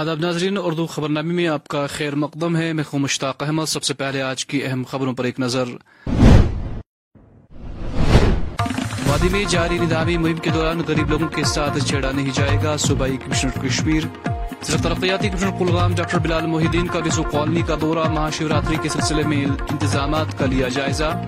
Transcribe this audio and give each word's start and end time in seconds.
آداب 0.00 0.18
ناظرین، 0.20 0.58
اردو 0.62 0.86
خبر 0.86 1.08
نامے 1.08 1.34
میں 1.34 1.48
آپ 1.48 1.68
کا 1.68 1.86
خیر 1.86 2.14
مقدم 2.14 2.56
ہے۔ 2.56 2.72
میں 2.72 2.84
خوں 2.84 2.98
مشتاق 2.98 3.42
احمد۔ 3.42 3.64
سب 3.66 3.82
سے 3.82 3.94
پہلے 3.94 4.22
آج 4.22 4.46
کی 4.46 4.64
اہم 4.64 4.82
خبروں 4.90 5.12
پر 5.12 5.24
ایک 5.24 5.40
نظر۔ 5.40 5.64
وادی 9.06 9.28
میں 9.32 9.44
جاری 9.48 9.78
ندامی 9.78 10.16
مہم 10.16 10.36
کے 10.36 10.50
دوران 10.50 10.82
غریب 10.88 11.10
لوگوں 11.10 11.28
کے 11.28 11.44
ساتھ 11.44 11.78
چھیڑا 11.84 12.10
نہیں 12.10 12.30
جائے 12.34 12.58
گا۔ 12.64 12.76
صوبائی 12.76 13.16
کمشنر 13.16 13.66
کشمیر۔ 13.66 14.02
ضلع 14.62 14.80
ترقیاتی 14.82 15.28
کمشنر 15.28 15.50
کلگام 15.58 15.94
ڈاکٹر 15.94 16.18
بلال 16.18 16.46
محی 16.46 16.66
الدین 16.66 16.86
کا 16.86 16.98
بسو 16.98 17.22
کالونی 17.22 17.62
کا 17.62 17.74
دورہ۔ 17.80 18.08
مہاشیوراتری 18.08 18.76
کے 18.82 18.88
سلسلے 18.88 19.22
میں 19.22 19.44
انتظامات 19.44 20.38
کا 20.38 20.46
لیا 20.46 20.68
جائزہ۔ 20.68 21.22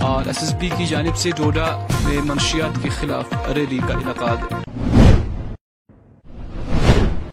اور 0.00 0.26
ایس 0.26 0.38
ایس 0.38 0.54
بی 0.54 0.68
کی 0.78 0.86
جانب 0.86 1.16
سے 1.16 1.30
ڈوڈا 1.36 1.86
میں 2.04 2.18
منشیات 2.24 2.82
کے 2.82 2.88
خلاف 2.88 3.50
ریلی 3.54 3.78
کا 3.88 3.94
انعقاد۔ 3.94 4.54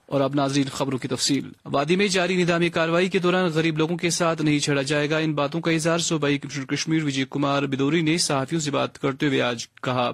اور 0.09 0.22
اب 0.22 0.36
ناظرین 0.36 0.66
خبروں 0.73 0.98
کی 0.98 1.08
تفصیل۔ 1.08 1.49
وادی 1.66 1.95
میں 1.95 2.08
جاری 2.08 2.44
ندامی 2.44 2.70
کاروائی 2.70 3.09
کے 3.09 3.20
دوران 3.20 3.45
غریب 3.54 3.77
لوگوں 3.77 3.98
کے 3.98 4.09
ساتھ 4.09 4.41
نہیں 4.41 4.59
چھڑا 4.59 4.81
جائے 4.81 5.09
گا۔ 5.09 5.17
ان 5.17 5.34
باتوں 5.34 5.62
کا 5.62 5.72
اظہار 5.72 5.98
صوبائی 5.98 6.38
کمشنر 6.38 6.66
کشمیر 6.66 7.04
وجے 7.04 7.26
کمار 7.30 7.63
بدوری 7.63 8.02
نے 8.02 8.17
صحافیوں 8.17 8.62
سے 8.62 8.72
بات 8.72 9.00
کرتے 9.00 9.27
ہوئے 9.27 9.41
آج 9.41 9.67
کہا۔ 9.70 10.12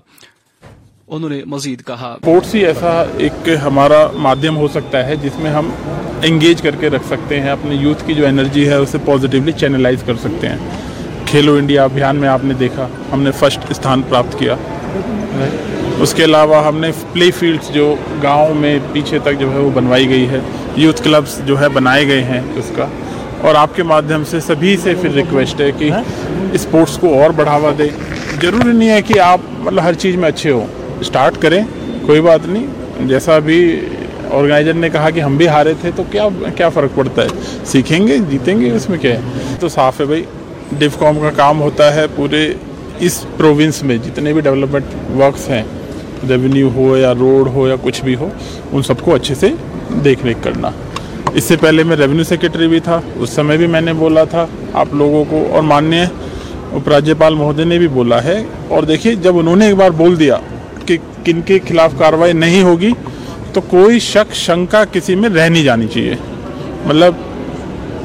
انہوں 1.07 1.29
نے 1.29 1.43
مزید 1.45 1.83
کہا۔ 1.85 2.13
اسپورٹس 2.13 2.55
ہی 2.55 2.65
ایسا 2.65 3.03
ایک 3.17 3.49
ہمارا 3.63 4.11
مادھیم 4.13 4.57
ہو 4.57 4.67
سکتا 4.67 5.07
ہے 5.07 5.15
جس 5.15 5.39
میں 5.39 5.51
ہم 5.51 5.69
انگیج 6.23 6.61
کر 6.61 6.75
کے 6.75 6.89
رکھ 6.89 7.07
سکتے 7.07 7.41
ہیں 7.41 7.49
اپنے 7.49 7.75
یوتھ 7.75 8.03
کی 8.07 8.13
جو 8.13 8.27
انرجی 8.27 8.67
ہے 8.67 8.73
اسے 8.73 8.97
پازیٹیولی 9.05 9.51
چینلائز 9.51 10.03
کر 10.05 10.15
سکتے 10.15 10.49
ہیں۔ 10.49 10.57
کھیلو 11.25 11.53
انڈیا 11.53 11.83
ابھیان 11.83 12.15
میں 12.15 12.29
آپ 12.29 12.43
نے 12.43 12.53
دیکھا، 12.53 12.87
ہم 13.11 13.21
نے 13.21 13.31
فرسٹ 13.31 13.59
استھان 13.69 14.01
پراپت 14.01 14.39
کیا۔ 14.39 14.55
اس 15.99 16.13
کے 16.13 16.23
علاوہ 16.23 16.67
ہم 16.67 16.77
نے 16.77 16.91
پلے 17.13 17.31
فیلڈز 17.31 17.69
جو 17.69 17.95
گاؤں 18.23 18.53
میں 18.53 18.79
پیچھے 18.93 19.19
تک 19.19 19.39
جو 19.39 19.51
ہے 19.53 19.57
وہ 19.57 19.69
بنوائی 19.73 20.09
گئی 20.09 20.29
ہے 20.29 20.39
یوتھ 20.75 21.03
کلبز 21.03 21.41
جو 21.45 21.61
ہے 21.61 21.69
بنائے 21.69 22.07
گئے 22.07 22.23
ہیں 22.23 22.41
اس 22.55 22.71
کا۔ 22.75 22.85
اور 23.41 23.55
آپ 23.55 23.69
کے 23.75 23.83
مادھیم 23.83 24.23
سے 24.23 24.39
سبھی 24.39 24.77
سے 24.83 24.93
پھر 25.01 25.09
ریکویسٹ 25.11 25.61
ہے 25.61 25.71
کہ 25.77 25.89
اسپورٹس 26.53 26.97
کو 26.97 27.21
اور 27.21 27.29
بڑھاوا 27.29 27.71
دے۔ 27.77 27.87
ضروری 28.41 28.77
نہیں 28.77 28.89
ہے 28.89 29.01
کہ 29.01 29.19
آپ 29.19 29.41
مطلب 29.59 29.83
ہر 29.83 29.93
چیز 29.93 30.15
میں 30.15 30.29
اچھے 30.29 30.51
ہوں۔ 30.51 30.67
اسٹارٹ 30.99 31.41
کریں، 31.41 31.63
کوئی 32.05 32.21
بات 32.21 32.39
نہیں۔ 32.45 32.67
جیسا 33.05 33.39
بھی 33.39 33.81
آرگنائزر 34.31 34.73
نے 34.73 34.89
کہا 34.89 35.09
کہ 35.09 35.19
ہم 35.19 35.37
بھی 35.37 35.47
ہارے 35.47 35.73
تھے 35.81 35.91
تو 35.95 36.03
کیا 36.11 36.27
کیا 36.57 36.69
فرق 36.69 36.95
پڑتا 36.95 37.21
ہے؟ 37.21 37.27
سیکھیں 37.65 38.07
گے، 38.07 38.17
جیتیں 38.29 38.59
گے، 38.59 38.71
اس 38.71 38.89
میں 38.89 38.97
کیا 38.97 39.15
ہے؟ 39.15 39.19
تو 39.59 39.69
صاف 39.69 39.99
ہے 39.99 40.05
بھائی 40.05 40.23
ڈیف 40.77 40.97
کام 40.99 41.19
کا 41.19 41.29
کام 41.35 41.61
ہوتا 41.61 41.95
ہے 41.95 42.05
پورے 42.15 42.53
اس 42.99 43.25
پروونس 43.37 43.83
میں 43.83 43.97
جتنے 43.97 44.33
بھی 44.33 44.41
ڈیولپمنٹ 44.41 44.85
ورکس 45.15 45.49
ہیں، 45.49 45.63
ریونیو 46.29 46.69
ہو 46.75 46.97
یا 46.97 47.13
روڈ 47.13 47.47
ہو 47.47 47.67
یا 47.67 47.75
کچھ 47.81 48.03
بھی 48.03 48.15
ہو، 48.15 48.29
ان 48.71 48.83
سب 48.83 49.01
کو 49.01 49.15
اچھے 49.15 49.35
سے 49.35 49.47
دیکھ 50.03 50.25
ریکھ 50.25 50.37
کرنا۔ 50.41 50.71
اس 51.33 51.43
سے 51.43 51.55
پہلے 51.55 51.83
میں 51.83 51.97
ریونیو 51.97 52.23
سیکرٹری 52.23 52.67
بھی 52.67 52.79
تھا، 52.79 53.01
اس 53.15 53.29
سمے 53.29 53.57
بھی 53.57 53.67
میں 53.67 53.81
نے 53.81 53.93
بولا 53.93 54.23
تھا، 54.23 54.45
آپ 54.73 54.87
لوگوں 54.93 55.23
کو 55.29 55.45
اور 55.51 55.63
ماننیہ 55.63 56.05
اپ 56.71 56.89
راجیپال 56.89 57.35
مہودے 57.35 57.63
نے 57.63 57.77
بھی 57.77 57.87
بولا 57.87 58.23
ہے۔ 58.23 58.43
اور 58.67 58.83
دیکھیے، 58.83 59.15
جب 59.15 59.37
انہوں 59.37 59.55
نے 59.55 59.65
ایک 59.65 59.75
بار 59.75 59.89
بول 59.89 60.19
دیا 60.19 60.37
کہ 60.85 60.97
کن 61.23 61.41
کے 61.41 61.59
خلاف 61.67 61.93
کاروائی 61.97 62.33
نہیں 62.33 62.63
ہوگی، 62.63 62.91
تو 63.53 63.61
کوئی 63.61 63.99
شک، 63.99 64.35
شنکا 64.35 64.83
کسی 64.91 65.15
میں 65.15 65.29
رہ 65.29 65.49
نہیں 65.49 65.63
جانی 65.63 65.87
چاہیے۔ 65.93 66.15
مطلب 66.85 67.13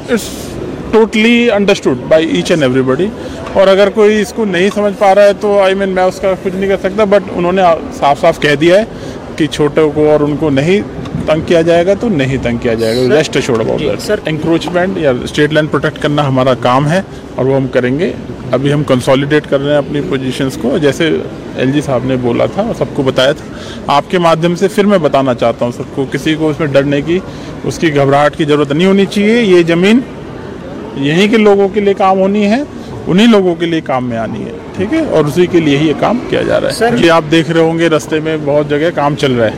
it's 0.09 0.29
totally 0.91 1.51
understood 1.51 1.97
by 2.07 2.27
each 2.27 2.51
and 2.51 2.63
everybody 2.81 3.07
اور 3.53 3.67
اگر 3.67 3.89
کوئی 3.89 4.21
اس 4.21 4.33
کو 4.33 4.45
نہیں 4.45 4.69
سمجھ 4.75 4.93
پا 4.99 5.15
رہا 5.15 5.23
ہے 5.23 5.33
تو 5.33 5.59
آئی 5.59 5.73
مین 5.75 5.89
میں 5.89 6.03
اس 6.03 6.19
کا 6.19 6.33
کچھ 6.43 6.55
نہیں 6.55 6.69
کر 6.69 6.77
سکتا 6.77 7.03
بٹ 7.03 7.29
انہوں 7.35 7.51
نے 7.51 7.61
صاف 7.99 8.21
صاف 8.21 8.39
کہہ 8.39 8.55
دیا 8.55 8.79
ہے 8.79 8.83
کہ 9.35 9.47
چھوٹوں 9.47 9.91
کو 9.91 10.09
اور 10.11 10.19
ان 10.19 10.35
کو 10.37 10.49
نہیں 10.49 10.81
تنگ 11.25 11.41
کیا 11.45 11.61
جائے 11.61 11.85
گا 11.85 11.93
تو 11.93 12.09
نہیں 12.09 12.37
تنگ 12.43 12.57
کیا 12.57 12.73
جائے 12.73 12.95
گا۔ 12.95 13.17
ریسٹ 13.17 13.37
چھوڑ 13.45 13.63
سر 13.99 14.19
انکروچمنٹ 14.25 14.97
یا 14.97 15.11
اسٹیٹ 15.23 15.53
لائن 15.53 15.67
پروٹیکٹ 15.67 16.01
کرنا 16.01 16.27
ہمارا 16.27 16.53
کام 16.53 16.89
ہے 16.89 17.01
اور 17.35 17.45
وہ 17.45 17.55
ہم 17.55 17.67
کریں 17.67 17.99
گے۔ 17.99 18.11
ابھی 18.51 18.73
ہم 18.73 18.83
کنسالیڈیٹ 18.83 19.47
کر 19.49 19.61
رہے 19.61 19.71
ہیں 19.71 19.77
اپنی 19.77 20.01
پوزیشنس 20.09 20.57
کو۔ 20.61 20.77
جیسے 20.77 21.09
ایل 21.55 21.71
جی 21.71 21.81
صاحب 21.81 22.01
نے 22.03 22.15
بولا 22.15 22.45
تھا 22.45 22.61
اور 22.61 22.73
سب 22.77 22.85
کو 22.93 23.03
بتایا 23.03 23.31
تھا۔ 23.31 23.45
آپ 23.87 24.03
کے 24.09 24.19
مادھیم 24.19 24.55
سے 24.55 24.67
پھر 24.67 24.85
میں 24.85 24.97
بتانا 24.97 25.33
چاہتا 25.33 25.65
ہوں 25.65 25.71
سب 25.71 25.95
کو 25.95 26.05
کسی 26.11 26.35
کو 26.35 26.49
اس 26.49 26.59
میں 26.59 26.67
ڈرنے 26.67 27.01
کی 27.01 27.19
اس 27.63 27.79
کی 27.79 27.95
گھبراہٹ 27.95 28.35
کی 28.35 28.45
ضرورت 28.45 28.71
نہیں 28.71 28.87
ہونی 28.87 29.05
چاہیے۔ 29.05 29.41
یہ 29.41 29.63
زمین 29.67 29.99
یہیں 30.97 31.27
کے 31.27 31.37
لوگوں 31.37 31.69
کے 31.69 31.79
لیے 31.79 31.93
کام 31.93 32.19
ہونی 32.19 32.45
ہے۔ 32.45 32.63
انہی 33.07 33.25
لوگوں 33.25 33.55
کے 33.55 33.65
لیے 33.65 33.81
کام 33.81 34.09
میں 34.09 34.17
آنی 34.17 34.45
ہے 34.45 34.51
ٹھیک 34.75 34.93
ہے؟ 34.93 34.99
اور 34.99 35.25
اسی 35.25 35.45
کے 35.45 35.59
لیے 35.59 35.77
ہی 35.77 35.87
یہ 35.87 35.93
کام 35.99 36.19
کیا 36.29 36.41
جا 36.41 36.61
رہا 36.61 36.67
ہے۔ 36.67 36.73
یہ 36.99 37.11
آپ 37.11 37.23
دیکھ 37.31 37.51
رہے 37.51 37.61
ہوں 37.61 37.79
گے 37.79 37.87
رستے 37.87 38.19
میں 38.19 38.37
بہت 38.45 38.69
جگہ 38.69 38.89
کام 38.95 39.15
چل 39.15 39.31
رہا 39.31 39.45
ہے۔ 39.45 39.51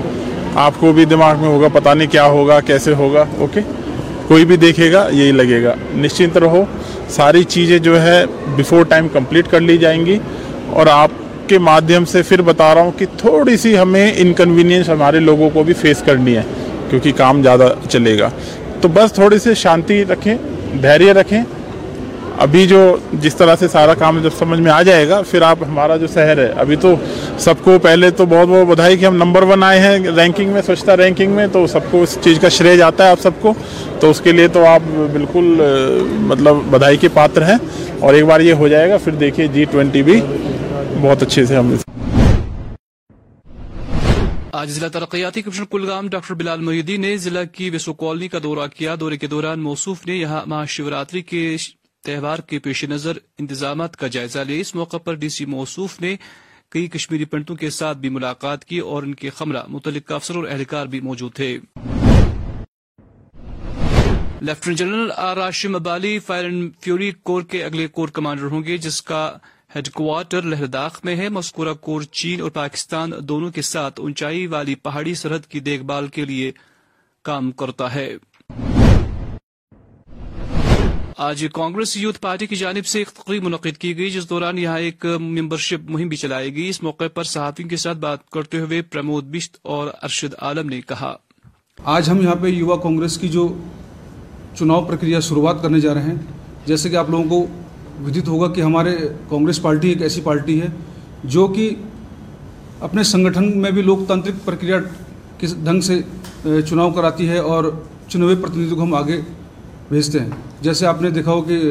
آپ 0.56 0.74
کو 0.80 0.92
بھی 0.94 1.06
دماغ 1.06 1.40
میں 1.40 1.48
ہوگا 1.48 1.68
پتہ 1.74 1.90
نہیں 1.90 2.12
کیا 2.12 2.26
ہوگا 2.26 2.60
کیسے 2.60 2.94
ہوگا 2.94 3.26
اوکے؟ 3.38 3.60
کوئی 4.28 4.46
بھی 4.46 4.58
دیکھے 4.58 4.92
گا 4.92 5.08
یہی 5.12 5.32
لگے 5.32 5.64
گا۔ 5.64 5.76
نشچنت 5.96 6.38
رہو 6.38 6.66
ساری 7.10 7.44
چیزیں 7.44 7.80
جو 7.80 8.02
ہے 8.02 8.26
بیفور 8.56 8.86
ٹائم 8.86 9.08
کمپلیٹ 9.08 9.48
کر 9.50 9.60
لی 9.62 9.78
جائیں 9.78 10.06
گی۔ 10.06 10.20
اور 10.70 10.88
آپ 10.88 11.12
کے 11.48 11.58
مادھیم 11.58 12.06
سے 12.06 12.22
پھر 12.22 12.42
بتا 12.42 12.76
رہا 12.76 12.82
ہوں 12.82 12.92
کہ 12.98 13.06
تھوڑی 13.18 13.58
سی 13.58 13.78
ہمیں 13.78 14.14
انکنوینئنس 14.18 14.90
ہمارے 14.90 15.20
لوگوں 15.20 15.50
کو 15.50 15.64
بھی 15.64 15.74
فیس 15.74 16.04
کرنی 16.06 16.36
ہے 16.36 16.42
کیونکہ 16.90 17.12
کام 17.18 17.44
زیادہ 17.44 17.74
چلے 17.90 18.20
گا۔ 18.20 18.30
تو 18.82 18.88
بس 18.88 19.14
تھوڑی 19.14 19.40
سی 19.40 19.54
شانتی 19.54 20.06
رکھیں 20.06 20.36
دھیریہ 20.82 21.14
رکھیں۔ 21.14 21.44
ابھی 22.38 22.68
جو 22.68 22.98
جس 23.14 23.36
طرح 23.36 23.56
سے 23.60 23.68
سارا 23.68 23.94
کام 23.94 24.20
جب 24.24 24.30
سمجھ 24.38 24.60
میں 24.60 24.72
آ 24.72 24.82
جائے 24.82 25.08
گا، 25.10 25.22
پھر 25.22 25.42
آپ 25.42 25.58
ہمارا 25.68 25.98
جو 25.98 26.08
شہر 26.14 26.38
ہے، 26.38 26.48
ابھی 26.56 26.76
تو 26.76 26.94
سب 27.40 27.64
کو 27.64 27.78
پہلے 27.80 28.10
تو 28.10 28.26
بہت 28.26 28.48
بہت 28.48 28.68
بدھائی 28.68 28.98
کہ 28.98 29.06
ہم 29.06 29.16
نمبر 29.16 29.44
ون 29.44 29.64
آئے 29.64 29.80
ہیں 29.80 30.00
رینکنگ 30.16 30.50
میں 30.50 30.62
سوچتا 30.62 30.98
رینکنگ 30.98 31.32
میں، 31.32 31.48
تو 31.52 31.68
سب 31.68 31.92
کو 31.92 32.02
اس 32.04 32.18
چیز 32.22 32.40
کا 32.40 32.50
شرے 32.50 32.78
جاتا 32.78 33.06
ہے 33.06 33.10
آپ 33.10 33.22
سب 33.22 33.42
کو۔ 33.42 33.54
تو 34.00 34.10
اس 34.10 34.22
کے 34.22 34.32
لیے 34.32 34.48
تو 34.48 34.66
آپ 34.66 34.82
بالکل 35.14 35.62
مطلب 36.20 36.56
بدھائی 36.70 36.98
کے 36.98 37.08
پاتر 37.14 37.42
ہیں۔ 37.42 37.58
اور 38.00 38.14
ایک 38.14 38.26
بار 38.26 38.40
یہ 38.40 38.54
ہو 38.54 38.68
جائے 38.68 38.90
گا، 38.90 38.98
پھر 38.98 39.12
دیکھیے 39.12 39.48
جی 39.48 39.64
ٹوینٹی 39.72 40.04
بھی 40.04 40.20
بہت 41.02 41.24
اچھے 41.24 41.46
سے 41.46 41.56
ہم 41.56 41.76
آج 44.52 44.70
ضلع 44.70 44.88
ترقیاتی 44.88 45.42
کمشنر 45.42 45.66
کلگام 45.72 46.08
ڈاکٹر 46.10 46.34
بلال 46.34 46.60
محدین 46.62 47.02
نے 47.02 47.16
ضلع 47.18 47.44
کی 47.52 47.70
وسو 47.70 47.94
کالونی 47.94 48.28
کا 48.28 48.40
دورہ 48.44 48.68
کیا۔ 48.78 48.96
دورے 49.00 49.18
کے 49.18 49.28
دوران 49.28 49.60
موصوف 49.60 50.06
نے 50.06 50.16
یہاں 50.16 50.42
مہاشیوراتری 50.46 51.22
کے 51.22 51.56
تہوار 52.04 52.40
کے 52.40 52.60
پیش 52.60 52.84
نظر 52.84 53.18
انتظامات 53.40 53.98
کا 53.98 54.08
جائزہ 54.08 54.40
لیا 54.40 54.60
اس 54.60 54.76
موقع 54.76 54.98
پر 54.98 55.14
ڈی 55.14 55.30
سی 55.30 55.46
موصوف 55.46 56.02
نے 56.02 56.16
کئی 56.70 56.88
کشمیری 56.88 57.26
پنڈتوں 57.26 57.56
کے 57.56 57.70
ساتھ 57.70 57.98
بھی 57.98 58.10
ملاقات 58.10 58.66
کی 58.66 58.80
اور 58.80 59.04
ان 59.04 59.16
کے 59.16 59.30
خمرہ 59.30 59.64
متعلق 59.68 60.12
افسر 60.12 60.36
اور 60.36 60.44
اہلکار 60.48 60.86
بھی 60.86 61.00
موجود 61.00 61.34
تھے۔ 61.34 61.60
Lieutenant 64.42 64.78
general 64.78 65.12
Rashim 65.38 65.76
Bali 65.76 66.20
fire 66.20 66.44
and 66.44 66.72
fury 66.82 67.12
corps 67.12 67.42
کے 67.42 67.64
اگلے 67.64 67.88
کور 67.88 68.08
کمانڈر 68.08 68.46
ہوں 68.46 68.64
گے، 68.64 68.78
جس 68.78 69.02
کا 69.02 69.38
ہیڈ 69.76 69.90
کوارٹر 69.90 70.42
لہرداخ 70.42 71.00
میں 71.04 71.16
ہے۔ 71.16 71.30
مذکورہ 71.30 71.74
کور 71.74 72.02
چین 72.02 72.42
اور 72.42 72.50
پاکستان 72.50 73.12
دونوں 73.20 73.52
کے 73.52 73.62
ساتھ 73.62 74.00
اونچائی 74.00 74.48
والی 74.48 74.76
پہاڑی 74.76 75.16
سرحد 75.16 75.46
کی 75.50 75.60
دیکھ 75.60 75.84
بھال 75.84 76.08
کے 76.08 76.26
لیے 76.26 76.52
کام 77.22 77.52
کرتا 77.52 77.96
ہے۔ 77.96 78.16
آج 81.18 81.46
کانگریس 81.54 81.96
یوتھ 81.98 82.20
پارٹی 82.22 82.46
کی 82.48 82.56
جانب 82.56 82.86
سے 82.86 83.00
ایک 83.00 83.08
تقریب 83.08 83.44
منعقد 83.44 83.78
کی 83.78 83.98
گئی، 83.98 84.10
جس 84.10 84.30
دوران 84.30 84.58
یہاں 84.58 84.80
ایک 84.80 85.06
ممبرشپ 85.20 85.90
مہم 85.90 86.08
بھی 86.08 86.18
چلائی 86.18 86.56
گئی۔ 86.56 86.68
اس 86.70 86.82
موقع 86.84 87.08
پر 87.14 87.24
صحافیوں 87.24 87.70
کے 87.70 87.78
ساتھ 87.78 87.98
بات 87.98 88.30
کرتے 88.30 88.60
ہوئے 88.60 88.82
پرمود 88.82 89.26
بشت 89.26 89.58
اور 89.62 89.88
ارشد 90.04 90.34
عالم 90.42 90.70
نے 90.70 90.80
کہا۔ 90.82 91.16
آج 91.86 92.10
ہم 92.10 92.22
یہاں 92.22 92.36
پہ 92.36 92.48
یوا 92.48 92.76
کانگریس 92.76 93.18
کی 93.18 93.30
جو 93.30 93.48
چناؤ 94.60 94.86
پرکریا 94.86 95.20
شروعات 95.20 95.62
کرنے 95.62 95.80
جا 95.80 95.94
رہے 95.94 96.02
ہیں، 96.02 96.16
جیسے 96.66 96.90
کہ 96.90 96.96
آپ 96.96 97.10
لوگوں 97.10 97.30
کو 97.30 97.46
ودت 98.06 98.28
ہوگا 98.28 98.52
کہ 98.54 98.62
ہمارے 98.62 98.96
کانگریس 99.30 99.62
پارٹی 99.62 99.90
ایک 99.90 100.02
ایسی 100.02 100.22
پارٹی 100.22 100.62
ہے 100.62 100.68
جو 101.24 101.48
کہ 101.48 101.70
اپنے 102.80 103.04
سنگٹھن 103.04 103.62
میں 103.62 103.72
بھی 103.72 103.82
لوکتانترک 103.82 104.46
پرکریا 104.46 104.80
کس 105.38 105.56
ڈھنگ 105.56 105.82
سے 105.82 106.00
چناؤ 106.44 106.92
کراتی 106.92 107.30
ہے 107.30 107.38
اور 107.38 107.72
چنوے 108.10 108.36
پرتنیدھوں 108.36 108.78
کو 108.78 108.84
ہم 108.84 108.94
آگے 108.94 109.22
بھیجتے 109.90 110.20
ہیں۔ 110.20 110.30
جیسے 110.64 110.86
آپ 110.86 111.02
نے 111.02 111.10
دیکھا 111.10 111.32
ہو 111.32 111.42
کہ 111.42 111.62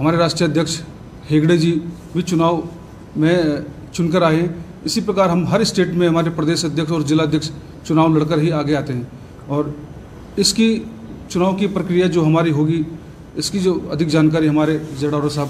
ہمارے 0.00 0.16
راشٹریہ 0.16 0.48
ادھیش 0.48 0.80
ہیگڑے 1.30 1.56
جی 1.56 1.78
بھی 2.12 2.22
چناؤ 2.22 2.60
میں 3.16 3.42
چن 3.92 4.10
کر 4.10 4.22
آئے 4.22 4.40
ہیں۔ 4.40 4.48
اسی 4.84 5.00
پرکار 5.00 5.28
ہم 5.28 5.46
ہر 5.46 5.60
اسٹیٹ 5.60 5.88
میں 5.88 6.08
ہمارے 6.08 6.30
پردیش 6.30 6.64
ادھیش 6.64 6.90
اور 6.90 7.00
ضلع 7.00 7.22
ادھیش 7.22 7.50
چناؤ 7.84 8.08
لڑ 8.08 8.24
کر 8.24 8.38
ہی 8.38 8.52
آگے 8.52 8.76
آتے 8.76 8.92
ہیں۔ 8.92 9.02
اور 9.46 9.64
اس 10.36 10.54
کی 10.54 10.84
چناؤ 11.28 11.56
کی 11.56 11.66
پرکریا 11.66 12.06
جو 12.06 12.26
ہماری 12.26 12.50
ہوگی، 12.50 12.82
اس 13.34 13.50
کی 13.50 13.58
جو 13.58 13.78
ادھک 13.90 14.08
جانکاری 14.08 14.48
ہمارے 14.48 14.78
زیڈاورا 14.98 15.28
صاحب 15.28 15.46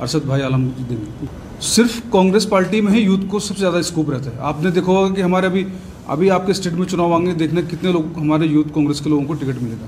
ارشد 0.00 0.26
بھائی 0.26 0.42
عالم 0.42 0.68
جی 0.78 0.84
دیں 0.90 0.96
گے۔ 0.96 1.26
صرف 1.60 2.00
کانگریس 2.10 2.48
پارٹی 2.48 2.80
میں 2.80 2.92
ہی 2.92 3.00
یوتھ 3.00 3.24
کو 3.28 3.38
سب 3.38 3.54
سے 3.54 3.60
زیادہ 3.60 3.76
اسکوپ 3.76 4.10
رہتا 4.10 4.30
ہے۔ 4.30 4.36
آپ 4.38 4.62
نے 4.62 4.70
دیکھا 4.70 4.92
ہوگا 4.92 5.14
کہ 5.14 5.20
ہمارے 5.20 5.46
ابھی 5.46 5.64
ابھی 6.06 6.30
آپ 6.30 6.46
کے 6.46 6.50
اسٹیٹ 6.50 6.72
میں 6.72 6.86
چناؤ 6.86 7.12
آئیں 7.12 7.26
گے 7.26 7.32
دیکھنے 7.32 7.62
کتنے 7.70 7.92
لوگ، 7.92 8.18
ہمارے 8.18 8.46
یوتھ 8.46 8.68
کانگریس 8.74 9.00
کے 9.00 9.10
لوگوں 9.10 9.24
کو 9.24 9.34
ٹکٹ 9.34 9.62
ملے 9.62 9.74
گا۔ 9.80 9.86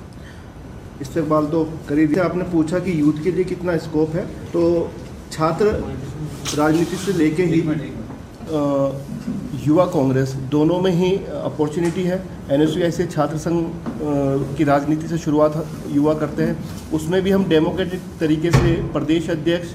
استقبال 1.02 1.46
تو 1.50 1.64
کری 1.86 2.06
دیا 2.06 2.24
آپ 2.24 2.36
نے 2.36 2.44
پوچھا 2.50 2.78
کہ 2.78 2.90
یوتھ 2.90 3.22
کے 3.24 3.30
لیے 3.30 3.44
کتنا 3.44 3.72
اسکوپ 3.72 4.14
ہے؟ 4.16 4.24
تو 4.52 4.86
چھاتر 5.30 5.66
راجنیتی 6.56 6.96
سے 7.04 7.12
لے 7.16 7.30
کے 7.30 7.44
ہی 7.44 7.60
یوا 9.66 9.84
کانگریس، 9.86 10.32
دونوں 10.52 10.80
میں 10.82 10.92
ہی 10.92 11.16
اپورچونیٹی 11.42 12.06
ہے۔ 12.06 12.16
این 12.48 12.60
ایس 12.60 12.76
یو 12.76 12.82
ایسے 12.84 13.06
چھاتر 13.12 13.38
سنگھ 13.38 14.02
کی 14.56 14.64
راجنیتی 14.64 15.06
سے 15.08 15.16
شروعات 15.24 15.56
یوا 15.86 16.14
کرتے 16.14 16.46
ہیں۔ 16.46 16.54
اس 16.92 17.08
میں 17.08 17.20
بھی 17.20 17.34
ہم 17.34 17.42
ڈیموکریٹک 17.48 18.18
طریقے 18.18 18.50
سے 18.50 18.74
پردیش 18.92 19.30
ادھیش 19.30 19.74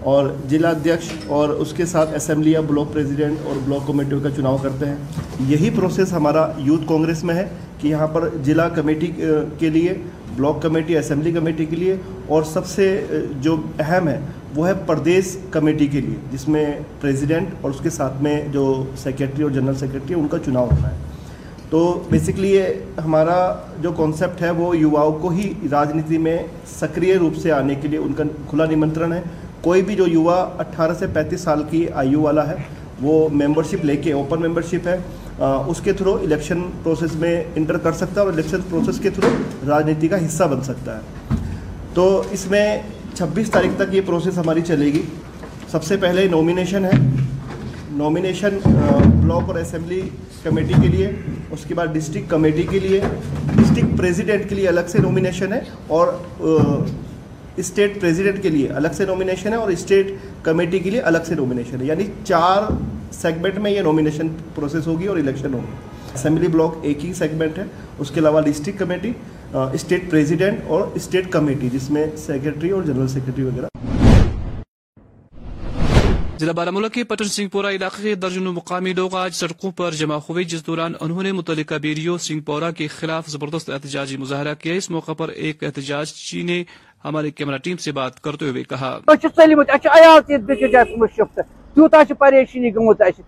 اور 0.00 0.26
ضلع 0.50 0.68
ادھیکش 0.68 1.08
اور 1.26 1.48
اس 1.48 1.72
کے 1.72 1.86
ساتھ 1.86 2.14
اسمبلی 2.14 2.52
یا 2.52 2.60
بلاک 2.60 2.92
پریزیڈنٹ 2.92 3.36
اور 3.44 3.54
بلاک 3.64 3.86
کمیٹیوں 3.86 4.20
کا 4.20 4.30
چناؤ 4.30 4.56
کرتے 4.62 4.86
ہیں۔ 4.86 4.96
یہی 5.40 5.70
پروسیس 5.70 6.12
ہمارا 6.12 6.52
یوتھ 6.58 6.82
کانگریس 6.88 7.24
میں 7.24 7.34
ہے 7.34 7.48
کہ 7.80 7.88
یہاں 7.88 8.06
پر 8.06 8.28
ضلع 8.44 8.68
کمیٹی 8.68 9.10
کے 9.58 9.70
لیے، 9.70 9.94
بلاک 10.36 10.62
کمیٹی، 10.62 10.96
اسمبلی 10.98 11.32
کمیٹی 11.32 11.64
کے 11.64 11.76
لیے 11.76 11.96
اور 12.26 12.42
سب 12.42 12.66
سے 12.66 13.06
جو 13.40 13.56
اہم 13.78 14.08
ہے، 14.08 14.20
وہ 14.56 14.68
ہے 14.68 14.72
پردیس 14.86 15.36
کمیٹی 15.50 15.86
کے 15.86 16.00
لیے، 16.00 16.16
جس 16.32 16.48
میں 16.48 16.66
پریزیڈنٹ 17.00 17.48
اور 17.60 17.70
اس 17.70 17.80
کے 17.82 17.90
ساتھ 17.90 18.22
میں 18.22 18.48
جو 18.52 18.84
سیکریٹری 18.96 19.42
اور 19.42 19.50
جنرل 19.50 19.74
سیکریٹری 19.74 20.14
ان 20.14 20.28
کا 20.28 20.38
چناؤ 20.38 20.64
ہونا 20.64 20.90
ہے۔ 20.90 20.96
تو 21.70 22.02
بیسکلی 22.10 22.52
یہ 22.52 22.64
ہمارا 23.04 23.54
جو 23.82 23.92
کانسیپٹ 23.92 24.42
ہے، 24.42 24.50
وہ 24.50 24.76
یوواؤں 24.76 25.12
کو 25.12 25.28
ہی 25.28 25.52
راجنیتی 25.70 26.18
میں 26.18 26.38
سکری 26.80 27.14
روپ 27.14 27.36
سے 27.36 27.52
آنے 27.52 27.74
کے 27.74 27.88
لیے 27.88 27.98
ان 27.98 28.12
کا 28.12 28.24
کھلا 28.50 28.64
نمنترن 28.64 29.12
ہے۔ 29.12 29.22
کوئی 29.66 29.82
بھی 29.82 29.94
جو 29.96 30.06
یوہ 30.06 30.34
اٹھارہ 30.58 30.92
سے 30.98 31.06
پینتیس 31.12 31.40
سال 31.40 31.62
کی 31.70 31.86
آیو 31.94 32.20
والا 32.20 32.48
ہے، 32.48 32.54
وہ 33.02 33.28
ممبرشپ 33.28 33.84
لے 33.84 33.96
کے 33.96 34.12
اوپن 34.12 34.40
ممبرشپ 34.40 34.88
ہے۔ 34.88 34.96
اس 35.66 35.80
کے 35.84 35.92
تھرو 35.92 36.14
الیکشن 36.22 36.60
پروسیس 36.82 37.14
میں 37.14 37.32
انٹر 37.54 37.76
کر 37.76 37.92
سکتا 37.92 38.20
ہے 38.20 38.26
اور 38.26 38.32
الیکشن 38.32 38.60
پروسیس 38.70 38.98
کے 38.98 39.10
تھرو 39.10 39.28
راجنیتی 39.68 40.08
کا 40.08 40.24
حصہ 40.26 40.44
بن 40.44 40.60
سکتا 40.64 40.96
ہے۔ 40.96 41.34
تو 41.94 42.22
اس 42.30 42.46
میں 42.50 42.66
چھبیس 43.14 43.50
تاریخ 43.50 43.76
تک 43.76 43.94
یہ 43.94 44.00
پروسیس 44.06 44.38
ہماری 44.38 44.60
چلے 44.66 44.92
گی۔ 44.92 45.02
سب 45.70 45.84
سے 45.84 45.96
پہلے 45.96 46.28
نومینیشن 46.28 46.84
ہے۔ 46.84 46.90
نومینیشن 47.90 48.58
بلاک 48.64 49.42
اور 49.46 49.54
اسمبلی 49.54 50.00
کمیٹی 50.42 50.74
کے 50.82 50.88
لیے، 50.88 51.10
اس 51.50 51.64
کے 51.68 51.74
بعد 51.74 51.86
ڈسٹرک 51.86 52.30
کمیٹی 52.30 52.62
کے 52.70 52.78
لیے۔ 52.78 53.00
ڈسٹرک 53.56 53.98
پریزیڈنٹ 53.98 54.48
کے 54.48 54.54
لیے 54.54 54.68
الگ 54.68 54.88
سے 54.88 54.98
نومینیشن 54.98 55.52
ہے 55.52 55.60
اور 55.86 56.12
اسٹیٹ 57.56 58.00
پریزیڈنٹ 58.00 58.42
کے 58.42 58.48
لیے 58.48 58.68
الگ 58.68 58.88
سے 58.96 59.04
نومینیشن 59.06 59.52
ہے 59.52 59.56
اور 59.56 59.70
اسٹیٹ 59.70 60.06
کمیٹی 60.42 60.78
کے 60.78 60.90
لیے 60.90 61.00
الگ 61.00 61.18
سے 61.26 61.34
نومینیشن 61.34 61.80
ہے 61.80 61.86
یعنی 61.86 62.04
چار 62.24 62.72
سیگمنٹ 63.12 63.58
میں 63.58 63.70
یہ 63.70 63.80
نومینیشن 63.80 64.28
پروسیس 64.54 64.86
ہوگی 64.86 65.06
اور 65.06 65.16
الیکشن 65.16 65.54
ہوگی۔ 65.54 65.74
اسمبلی 66.14 66.48
بلاک 66.48 66.76
ایک 66.82 67.04
ہی 67.04 67.12
سیگمنٹ 67.14 67.58
ہے، 67.58 67.64
اس 67.98 68.10
کے 68.10 68.20
علاوہ 68.20 68.40
ڈسٹرکٹ 68.40 68.78
کمیٹی 68.78 69.12
اسٹیٹ 69.52 70.10
پریزیڈنٹ 70.10 70.60
اور 70.66 70.86
اسٹیٹ 70.94 71.30
کمیٹی 71.32 71.68
جس 71.72 71.90
میں 71.90 72.06
سیکرٹری 72.16 72.70
اور 72.70 72.82
جنرل 72.82 73.08
سیکرٹری 73.08 73.44
وغیرہ۔ 73.44 73.66
ضلع 76.40 76.52
بارہ 76.52 76.88
کے 76.92 77.02
پٹن 77.04 77.24
سنگھ 77.24 77.48
پورہ 77.48 77.66
علاقے 77.66 78.02
کے 78.02 78.14
درجنوں 78.14 78.52
مقامی 78.52 78.92
لوگ 78.92 79.14
آج 79.16 79.34
سڑکوں 79.34 79.70
پر 79.76 79.90
جمع 79.90 80.16
ہوئے، 80.28 80.44
جس 80.44 80.66
دوران 80.66 80.92
انہوں 81.00 81.22
نے 81.22 81.32
متعلقہ 81.32 81.74
بیریو 81.74 82.16
سنگھ 82.18 82.42
پورہ 82.44 82.70
کے 82.76 82.86
خلاف 82.88 83.28
زبردست 83.28 83.70
احتجاجی 83.70 84.16
مظاہرہ 84.16 84.54
کیا۔ 84.60 84.74
اس 84.74 84.90
موقع 84.90 85.12
پر 85.12 85.28
ایک 85.28 85.64
احتجاج 85.64 86.12
چینے 86.14 86.62
ژٔلمٕتۍ 89.36 89.74
اَسہِ 89.74 89.82
چھِ 89.82 89.88
عیال 89.98 90.20
تہِ 90.22 90.30
ییٚتہِ 90.30 90.46
بِچِرۍ 90.46 90.80
اَسہِ 90.80 91.08
شِفٹ 91.16 91.40
تیوٗتاہ 91.74 92.04
چھِ 92.04 92.16
پریشٲنی 92.18 92.74
گٔمٕژ 92.74 93.00
اَسہِ۔ 93.00 93.24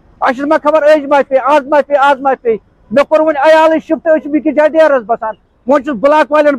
ما 0.46 0.56
خبر 0.62 0.82
أزۍ 0.82 1.06
ما 1.08 1.16
پیٚیہِ، 1.28 1.54
آز 1.54 1.66
ما 1.66 1.80
پیٚیہِ، 1.86 2.10
آز 2.10 2.20
ما 2.20 2.34
پیٚیہِ۔ 2.42 2.58
مےٚ 2.90 3.04
کوٚر 3.08 3.20
وۄنۍ 3.20 3.40
عیالٕے 3.46 3.78
شِفٹ، 3.78 4.06
أسۍ 4.06 4.18
چھِ 4.22 4.30
بیٚکِس 4.30 4.54
جایہِ 4.56 4.70
ڈیرَس 4.72 5.02
بَسان۔ 5.06 5.34
وۄنۍ 5.66 5.84
چھُس 5.84 5.96
بٕلاک 5.96 6.32
والٮ۪ن 6.32 6.54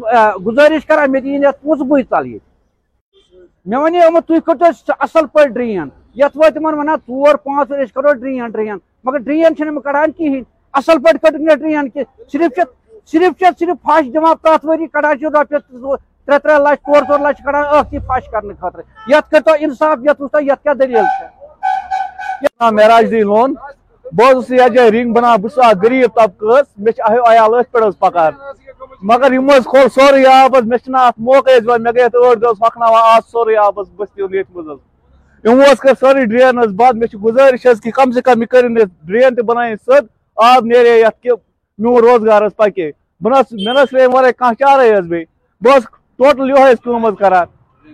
گُزٲرِش 0.46 0.86
کران، 0.86 1.12
مےٚ 1.12 1.22
دِیِن 1.22 1.44
یَتھ 1.44 1.64
پونٛسہٕ 1.64 1.88
بٕے 1.88 2.02
ژَلہٕ 2.02 2.26
ییٚتہِ۔ 2.26 2.48
مےٚ 3.66 3.82
وَنے 3.82 3.98
یِمو، 3.98 4.20
تُہۍ 4.22 4.40
کٔرۍتو 4.46 4.66
سُہ 4.72 4.94
اَصٕل 5.00 5.26
پٲٹھۍ 5.28 5.54
ڈرٛین۔ 5.54 5.90
یَتھ 6.16 6.38
وٲتۍ 6.38 6.54
تِمن 6.54 6.74
وَنان 6.74 6.98
ژور، 7.08 7.36
پانٛژھ 7.36 7.72
أسۍ 7.72 7.94
کَرو 7.96 8.14
مگر 9.04 9.18
ڈرٛین 9.18 9.56
چھِنہٕ 9.56 9.74
یِم 9.74 9.80
کَڑان 9.80 10.12
کِہیٖنۍ۔ 10.12 10.44
اَصٕل 10.74 10.98
پٲٹھۍ 11.04 11.20
کٔرٕکھ 11.22 11.42
نہٕ 11.42 11.56
ڈرٛین 11.56 11.90
کینٛہہ 11.90 12.24
صرف 12.32 12.56
چھِ 12.56 12.62
صرف 13.12 13.38
چھِ، 13.40 13.46
صرف 13.60 13.78
پھش 13.84 14.14
دِوان 14.14 14.36
پرٛٮ۪تھ 14.42 14.66
ؤری 14.66 14.88
کَڑان 14.88 15.20
چھِ 15.20 15.26
رۄپیہِ 15.26 15.60
ترٛےٚ 16.30 16.40
ترٛےٚ 16.44 16.60
لَچھ 16.60 16.82
ژور 16.88 17.04
ژور 17.08 17.20
لَچھ 17.20 17.42
کَڑان 17.44 17.64
ٲکھتی 17.64 18.00
پھش 18.08 18.30
کرنہٕ 18.32 18.60
خٲطرٕ 18.60 18.84
یَتھ 19.08 19.30
کٔرۍتو 19.30 19.54
اِنصاف 19.60 19.98
یَتھ 20.08 20.22
وٕچھتو 20.22 20.40
یَتھ 20.40 20.64
کیٛاہ 20.64 20.76
دٔلیٖل 20.76 21.06
چھےٚ 21.18 22.72
معراج 22.72 23.12
دی 23.12 23.22
لون۔ 23.22 23.54
بہٕ 24.18 24.34
اوسُس 24.34 24.52
یتھ 24.52 24.74
جایہِ 24.74 24.92
رِنگ 24.92 25.14
بناوان 25.14 25.42
بہٕ 25.42 25.50
چھُس 25.50 25.66
اکھ 25.66 25.86
غریٖب 25.86 26.16
طبقہٕ 26.16 26.60
حظ 26.60 26.66
مےٚ 26.78 26.94
چھِ 26.96 27.02
عیال 27.30 27.54
أتھۍ 27.54 27.72
پٮ۪ٹھ 27.72 27.86
حظ 27.86 28.34
مگر 29.10 29.32
یِمو 29.34 29.54
حظ 29.54 29.66
کھول 29.72 29.90
سورُے 29.96 30.26
آب 30.28 30.56
حظ 30.56 30.66
مےٚ 30.68 30.80
چھِنہٕ 30.84 31.06
اَتھ 31.06 31.20
موقعے 31.28 31.56
حظ 31.58 31.64
یِوان 31.64 31.84
مےٚ 31.84 31.94
گٔے 31.94 32.04
اَتھ 32.04 32.16
ٲٹھ 32.16 32.40
دۄہ 32.42 32.50
حظ 32.50 32.62
ہۄکھناوان 32.64 33.04
آز 33.14 33.32
سورُے 33.32 33.58
آب 33.66 33.80
حظ 33.80 33.90
بٔستی 33.98 34.22
ہُنٛد 34.22 34.46
منٛز 34.56 34.70
حظ 34.70 34.80
یِمو 35.46 35.64
حظ 35.72 35.80
کٔر 35.80 35.94
سٲرٕے 36.00 36.26
ڈرٛین 36.26 36.60
حظ 36.60 36.72
بنٛد 36.80 36.96
مےٚ 37.00 37.08
چھِ 37.12 37.18
گُزٲرِش 37.24 37.68
حظ 37.68 37.82
کہِ 37.82 37.92
کم 37.98 38.12
سے 38.12 38.22
کم 38.22 38.42
یہِ 38.42 38.48
کٔرِنۍ 38.50 38.80
یَتھ 38.82 38.94
ڈرٛین 39.08 39.36
تہِ 39.36 40.00
آب 40.38 40.66
نیرے 40.66 41.00
یَتھ 41.00 41.22
کہِ 41.22 41.32
میون 41.78 42.04
روزگار 42.04 42.46
حظ 42.46 42.56
پَکے 42.56 42.92
بہٕ 43.22 43.32
نہ 43.32 43.40
حظ 43.40 43.54
مےٚ 43.66 43.74
نہ 43.74 43.80
حظ 43.80 43.90
چھُنہٕ 43.90 44.14
وَرٲے 44.14 44.34
کانٛہہ 44.34 44.60
چارَے 44.60 44.94
حظ 44.96 45.08
بیٚیہِ 45.08 45.26
بہٕ 45.62 45.76
حظ 45.76 45.86
ٹوٹل 46.20 46.50
یہ 46.50 46.74
کم 46.84 47.16
کران 47.16 47.48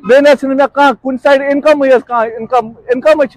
بیٚیہِ 0.04 0.22
نہ 0.22 0.30
چھُنہٕ 0.40 0.56
مےٚ 0.58 0.68
کانٛہہ 0.74 1.02
کُنہِ 1.02 1.20
سایڈٕ 1.24 1.50
اِنکَمٕے 1.50 1.90
حظ 1.90 2.04
کانٛہہ 2.08 2.38
اِنکَم 2.38 2.72
اِنکَمٕے 2.90 3.28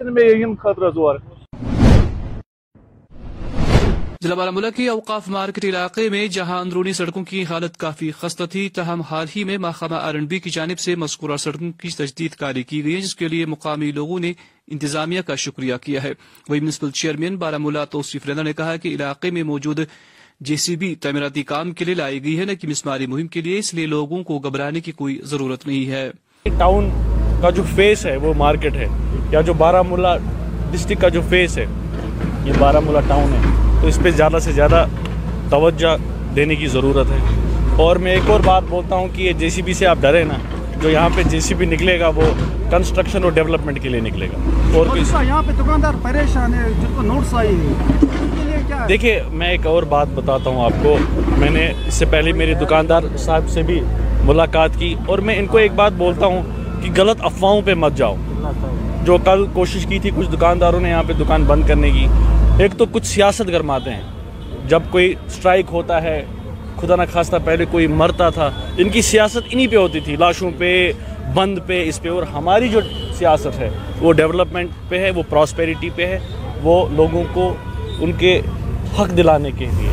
ضلع 4.22 4.34
بارہ 4.34 4.70
کے 4.76 4.88
اوقاف 4.88 5.28
مارکیٹ 5.28 5.64
علاقے 5.64 6.08
میں 6.08 6.26
جہاں 6.28 6.60
اندرونی 6.60 6.92
سڑکوں 6.92 7.24
کی 7.24 7.44
حالت 7.50 7.76
کافی 7.76 8.10
خستہ 8.20 8.44
تھی 8.52 8.68
تاہم 8.70 9.00
حال 9.10 9.26
ہی 9.36 9.44
میں 9.44 9.58
محکمہ 9.58 9.94
آر 9.96 10.14
این 10.14 10.26
بی 10.26 10.38
کی 10.40 10.50
جانب 10.50 10.78
سے 10.78 10.94
مذکورہ 10.96 11.36
سڑکوں 11.38 11.70
کی 11.72 11.88
تجدید 11.96 12.34
کاری 12.36 12.62
کی 12.62 12.84
گئی 12.84 12.94
ہے 12.94 13.00
جس 13.00 13.14
کے 13.14 13.28
لیے 13.28 13.46
مقامی 13.46 13.90
لوگوں 13.92 14.18
نے 14.18 14.32
انتظامیہ 14.68 15.22
کا 15.26 15.34
شکریہ 15.38 15.74
کیا 15.82 16.02
ہے 16.02 16.12
وہی 16.48 16.60
میونسپل 16.60 16.90
چیئرمین 16.92 17.36
بارہ 17.36 17.58
ملا 17.58 17.84
توصیف 17.86 18.26
رضا 18.28 18.42
نے 18.42 18.52
کہا 18.52 18.76
کہ 18.76 18.88
علاقے 18.88 19.30
میں 19.30 19.42
موجود 19.44 19.80
جے 20.40 20.56
سی 20.56 20.76
بی 20.76 20.94
تعمیراتی 20.94 21.42
کام 21.42 21.70
کے 21.72 21.84
لیے 21.84 21.94
لائی 21.94 22.24
گئی 22.24 22.38
ہے 22.38 22.44
نہ 22.44 22.52
کہ 22.52 22.68
مسماری 22.68 23.06
مہم 23.06 23.26
کے 23.26 23.40
لیے 23.40 23.58
اس 23.58 23.74
لیے 23.74 23.86
لوگوں 23.86 24.24
کو 24.24 24.38
گھبرانے 24.38 24.80
کی 24.80 24.92
کوئی 24.92 25.20
ضرورت 25.24 25.66
نہیں 25.66 25.90
ہے۔ 25.90 26.10
ٹاؤن 26.58 26.90
کا 27.42 27.50
جو 27.50 27.62
فیس 27.74 28.06
ہے 28.06 28.16
وہ 28.16 28.34
مارکیٹ 28.36 28.74
ہے 28.74 28.86
یا 29.30 29.40
جو 29.40 29.54
بارہ 29.54 29.82
مولہ 29.82 30.08
ڈسٹک 30.70 31.00
کا 31.00 31.08
جو 31.08 31.20
فیس 31.28 31.58
ہے 31.58 31.64
یہ 32.44 32.52
بارہ 32.58 32.80
ملا 32.80 33.00
ٹاؤن 33.00 33.32
ہے۔ 33.32 33.40
تو 33.80 33.86
اس 33.86 33.98
پہ 34.02 34.10
زیادہ 34.10 34.38
سے 34.42 34.52
زیادہ 34.52 34.86
توجہ 35.50 35.96
دینے 36.36 36.54
کی 36.54 36.66
ضرورت 36.66 37.06
ہے۔ 37.10 37.18
اور 37.76 37.96
میں 37.96 38.12
ایک 38.12 38.30
اور 38.30 38.40
بات 38.40 38.62
بولتا 38.68 38.94
ہوں 38.94 39.08
کہ 39.12 39.22
یہ 39.22 39.32
جے 39.32 39.48
سی 39.48 39.62
بی 39.62 39.72
سے 39.72 39.86
آپ 39.86 39.98
ڈرے 40.00 40.24
نا 40.24 40.34
جو 40.82 40.90
یہاں 40.90 41.08
پہ 41.16 41.22
جے 41.22 41.40
سی 41.40 41.54
بی 41.54 41.66
نکلے 41.66 42.00
گا 42.00 42.08
وہ 42.08 42.22
کنسٹرکشن 42.70 43.24
اور 43.24 43.32
ڈیولپمنٹ 43.32 43.82
کے 43.82 43.88
لیے 43.88 44.00
نکلے 44.00 44.26
گا۔ 44.26 44.38
اور 44.74 44.96
یہاں 44.96 45.42
پہ 45.46 45.52
دکاندار 45.52 45.94
پریشان 46.02 46.54
ہے 46.54 46.68
جن 46.80 46.94
کو 46.96 47.02
نوٹس 47.02 47.34
آئی 47.34 47.56
ہے۔ 47.56 47.72
دیکھیے 48.88 49.22
میں 49.32 49.48
ایک 49.48 49.66
اور 49.66 49.82
بات 49.82 50.06
بتاتا 50.14 50.50
ہوں 50.50 50.64
آپ 50.64 50.72
کو۔ 50.82 50.96
میں 51.38 51.50
نے 51.50 51.72
اس 51.86 51.94
سے 51.94 52.04
پہلے 52.04 52.32
میری 52.32 52.54
دکاندار 52.54 53.02
صاحب 53.18 53.42
سے 53.48 53.62
بھی 53.62 53.80
ملاقات 54.24 54.70
کی 54.78 54.94
اور 55.06 55.18
میں 55.18 55.38
ان 55.38 55.46
کو 55.46 55.58
ایک 55.58 55.72
بات 55.72 55.92
بولتا 55.92 56.26
ہوں 56.26 56.42
کہ 56.82 56.90
غلط 56.96 57.16
افواہوں 57.20 57.62
پہ 57.64 57.74
مت 57.74 57.96
جاؤ۔ 57.96 58.16
جو 59.04 59.16
کل 59.24 59.46
کوشش 59.52 59.86
کی 59.86 59.98
تھی 59.98 60.10
کچھ 60.16 60.30
دکانداروں 60.30 60.80
نے 60.80 60.90
یہاں 60.90 61.02
پہ 61.06 61.12
دکان 61.12 61.44
بند 61.44 61.62
کرنے 61.68 61.90
کی 61.90 62.06
ایک 62.58 62.72
تو 62.78 62.84
کچھ 62.92 63.06
سیاست 63.06 63.48
گرماتے 63.48 63.90
ہیں۔ 63.90 64.02
جب 64.68 64.80
کوئی 64.90 65.14
سٹرائک 65.28 65.66
ہوتا 65.72 66.02
ہے 66.02 66.24
خدا 66.76 66.96
نہ 66.96 67.02
خواستہ 67.12 67.36
پہلے 67.44 67.64
کوئی 67.70 67.86
مرتا 67.86 68.28
تھا 68.30 68.50
ان 68.78 68.88
کی 68.88 69.02
سیاست 69.02 69.38
انہی 69.50 69.66
پہ 69.66 69.76
ہوتی 69.76 70.00
تھی 70.00 70.16
لاشوں 70.16 70.50
پہ 70.58 70.92
بند 71.34 71.58
پہ 71.66 71.88
اس 71.88 72.02
پہ۔ 72.02 72.08
اور 72.08 72.22
ہماری 72.22 72.68
جو 72.68 72.80
سیاست 73.18 73.58
ہے 73.58 73.70
وہ 74.00 74.12
ڈیولپمنٹ 74.12 74.70
پہ 74.88 74.98
ہے 74.98 75.10
وہ 75.10 75.22
پراسپیریٹی 75.28 75.90
پہ 75.94 76.06
ہے۔ 76.06 76.18
وہ 76.62 76.88
لوگوں 76.92 77.24
کو 77.32 77.54
ان 78.00 78.12
کے 78.12 78.40
حق 79.00 79.16
دلانے 79.16 79.50
کے 79.58 79.64
لیے۔ 79.64 79.88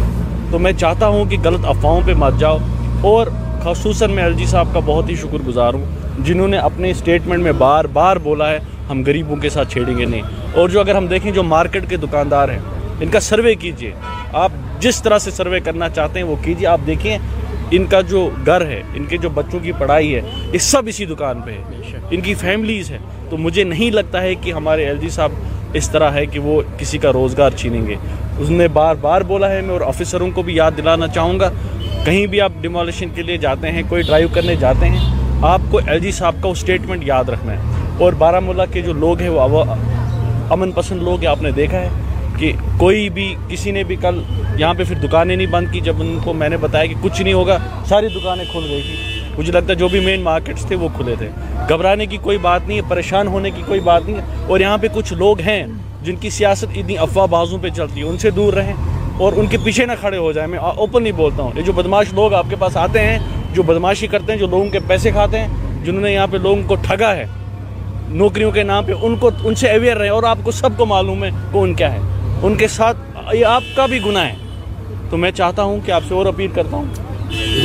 تو 0.51 0.59
میں 0.59 0.71
چاہتا 0.71 1.07
ہوں 1.07 1.25
کہ 1.25 1.37
غلط 1.43 1.65
افواہوں 1.65 2.01
پہ 2.05 2.13
مت 2.13 2.39
جاؤ 2.39 2.57
اور 3.01 3.27
خصوصاً 3.63 4.11
میں 4.11 4.23
ایل 4.23 4.33
جی 4.33 4.45
صاحب 4.45 4.67
کا 4.73 4.79
بہت 4.85 5.09
ہی 5.09 5.15
شکر 5.15 5.37
گزار 5.47 5.73
ہوں 5.73 5.85
جنہوں 6.23 6.47
نے 6.47 6.57
اپنے 6.57 6.89
اسٹیٹمنٹ 6.89 7.43
میں 7.43 7.51
بار 7.51 7.85
بار 7.85 8.17
بولا 8.17 8.49
ہے 8.49 8.59
ہم 8.89 9.03
غریبوں 9.07 9.35
کے 9.35 9.49
ساتھ 9.49 9.71
چھیڑیں 9.71 9.97
گے 9.97 10.05
نہیں۔ 10.05 10.21
اور 10.53 10.69
جو 10.69 10.79
اگر 10.79 10.95
ہم 10.95 11.07
دیکھیں 11.07 11.31
جو 11.31 11.43
مارکیٹ 11.43 11.89
کے 11.89 11.97
دکاندار 11.97 12.49
ہیں 12.49 12.59
ان 13.01 13.09
کا 13.09 13.19
سروے 13.19 13.55
کیجیے۔ 13.55 13.91
آپ 14.33 14.51
جس 14.79 15.01
طرح 15.03 15.17
سے 15.17 15.31
سروے 15.31 15.59
کرنا 15.59 15.89
چاہتے 15.89 16.19
ہیں 16.19 16.27
وہ 16.27 16.35
کیجیے۔ 16.43 16.67
آپ 16.67 16.81
دیکھیں 16.87 17.17
ان 17.71 17.85
کا 17.85 18.01
جو 18.01 18.29
گھر 18.45 18.61
ہے 18.65 18.81
ان 18.95 19.05
کے 19.05 19.17
جو 19.17 19.29
بچوں 19.29 19.59
کی 19.59 19.71
پڑھائی 19.71 20.15
ہے 20.15 20.21
یہ 20.53 20.57
سب 20.57 20.83
اسی 20.87 21.05
دکان 21.05 21.41
پہ 21.41 21.51
ہے۔ 21.51 21.97
ان 22.11 22.21
کی 22.21 22.33
فیملیز 22.33 22.91
ہیں۔ 22.91 22.97
تو 23.29 23.37
مجھے 23.37 23.63
نہیں 23.63 23.91
لگتا 23.91 24.21
ہے 24.21 24.35
کہ 24.35 24.53
ہمارے 24.53 24.85
ایل 24.85 24.97
جی 24.97 25.09
صاحب 25.09 25.31
اس 25.75 25.89
طرح 25.89 26.11
ہے 26.11 26.25
کہ 26.25 26.39
وہ 26.39 26.61
کسی 26.77 26.97
کا 26.97 27.13
روزگار 27.13 27.49
چھینیں 27.49 27.87
گے۔ 27.87 27.95
اس 28.37 28.49
نے 28.49 28.67
بار 28.67 28.95
بار 28.95 29.21
بولا 29.21 29.51
ہے، 29.51 29.61
میں 29.61 29.69
اور 29.69 29.81
آفیسروں 29.81 30.31
کو 30.31 30.41
بھی 30.41 30.55
یاد 30.55 30.71
دلانا 30.77 31.07
چاہوں 31.07 31.39
گا۔ 31.39 31.51
کہیں 32.05 32.27
بھی 32.27 32.41
آپ 32.41 32.51
ڈیمولیشن 32.61 33.09
کے 33.15 33.21
لیے 33.21 33.37
جاتے 33.37 33.71
ہیں، 33.71 33.81
کوئی 33.89 34.01
ڈرائیو 34.01 34.27
کرنے 34.33 34.55
جاتے 34.55 34.89
ہیں، 34.89 35.15
آپ 35.41 35.61
کو 35.69 35.79
ایل 35.87 35.99
جی 35.99 36.11
صاحب 36.11 36.35
کا 36.41 36.49
وہ 36.49 36.53
سٹیٹمنٹ 36.53 37.03
یاد 37.05 37.23
رکھنا 37.23 37.53
ہے۔ 37.53 37.57
اور 37.99 38.13
بارہ 38.13 38.39
مولہ 38.39 38.61
کے 38.71 38.81
جو 38.81 38.93
لوگ 38.93 39.19
ہیں، 39.19 39.29
وہ 39.29 39.63
امن 40.49 40.71
پسند 40.71 41.01
لوگ 41.01 41.19
ہیں، 41.19 41.27
آپ 41.27 41.41
نے 41.41 41.51
دیکھا 41.51 41.79
ہے 41.79 41.89
کہ 42.37 42.51
کوئی 42.77 43.09
بھی، 43.09 43.35
کسی 43.49 43.71
نے 43.71 43.83
بھی 43.83 43.95
کل 43.95 44.21
یہاں 44.57 44.73
پہ 44.73 44.83
پھر 44.83 44.95
دکانیں 44.95 45.35
نہیں 45.35 45.47
بند 45.47 45.67
کی۔ 45.71 45.79
جب 45.79 45.95
ان 45.99 46.17
کو 46.23 46.33
میں 46.33 46.49
نے 46.49 46.57
بتایا 46.57 46.85
کہ 46.85 46.95
کچھ 47.01 47.21
نہیں 47.21 47.33
ہوگا، 47.33 47.57
ساری 47.85 48.07
دکانیں 48.07 48.45
کھل 48.51 48.65
گئی 48.69 48.81
تھی 48.81 49.14
مجھے 49.37 49.51
لگتا 49.51 49.67
ہے 49.69 49.75
جو 49.75 49.87
بھی 49.87 49.99
مین 49.99 50.21
مارکیٹس 50.21 50.65
تھے 50.65 50.75
وہ 50.75 50.87
کھلے 50.97 51.15
تھے۔ 51.17 51.29
گھبرانے 51.69 52.05
کی 52.05 52.17
کوئی 52.17 52.37
بات 52.37 52.61
نہیں 52.67 52.77
ہے، 52.77 52.81
پریشان 52.89 53.27
ہونے 53.27 53.51
کی 53.51 53.63
کوئی 53.65 53.79
بات 53.79 54.01
نہیں 54.05 54.15
ہے۔ 54.15 54.21
اور 54.47 54.59
یہاں 54.59 54.77
پہ 54.77 54.87
کچھ 54.93 55.13
لوگ 55.13 55.39
ہیں 55.39 55.65
جن 56.01 56.15
کی 56.15 56.29
سیاست 56.29 56.65
اتنی 56.75 56.97
افواہ 56.97 57.27
بازوں 57.27 57.59
پہ 57.61 57.69
چلتی 57.69 57.99
ہے، 57.99 58.05
ان 58.05 58.17
سے 58.17 58.29
دور 58.29 58.53
رہیں 58.53 58.73
اور 59.17 59.33
ان 59.35 59.47
کے 59.47 59.57
پیچھے 59.63 59.85
نہ 59.85 59.91
کھڑے 59.99 60.17
ہو 60.17 60.31
جائیں۔ 60.31 60.49
میں 60.49 60.59
اوپنلی 60.59 61.11
بولتا 61.11 61.43
ہوں، 61.43 61.51
یہ 61.55 61.61
جو 61.61 61.73
بدماش 61.73 62.13
لوگ 62.13 62.33
آپ 62.33 62.45
کے 62.49 62.55
پاس 62.59 62.77
آتے 62.77 62.99
ہیں، 62.99 63.19
جو 63.53 63.63
بدماشی 63.63 64.07
کرتے 64.07 64.31
ہیں، 64.31 64.39
جو 64.39 64.47
لوگوں 64.47 64.65
کے 64.65 64.79
پیسے 64.87 65.11
کھاتے 65.11 65.39
ہیں، 65.39 65.47
جنہوں 65.83 66.01
نے 66.01 66.13
یہاں 66.13 66.27
پہ 66.31 66.37
لوگوں 66.37 66.61
کو 66.67 66.75
ٹھگا 66.75 67.15
ہے، 67.15 67.25
نوکریوں 68.07 68.51
کے 68.51 68.63
نام 68.63 68.83
پہ 68.85 68.93
ان 69.01 69.15
کو، 69.15 69.31
ان 69.43 69.55
سے 69.55 69.69
اویئر 69.71 69.97
رہیں 69.97 70.09
اور 70.09 70.23
آپ 70.23 70.37
کو 70.43 70.51
سب 70.51 70.69
کو 70.77 70.85
معلوم 70.85 71.23
ہے 71.23 71.29
کون 71.51 71.73
کیا 71.73 71.93
ہے۔ 71.93 71.99
ان 72.41 72.55
کے 72.55 72.67
ساتھ 72.67 72.97
یہ 73.33 73.45
آپ 73.45 73.63
کا 73.75 73.85
بھی 73.85 73.99
گناہ 74.05 74.25
ہے۔ 74.25 74.35
تو 75.09 75.17
میں 75.17 75.31
چاہتا 75.31 75.63
ہوں 75.63 75.79
کہ 75.85 75.91
آپ 75.91 76.01
سے 76.07 76.13
اور 76.13 76.25
اپیل 76.25 76.47
کرتا 76.47 76.77
ہوں۔ 76.77 76.85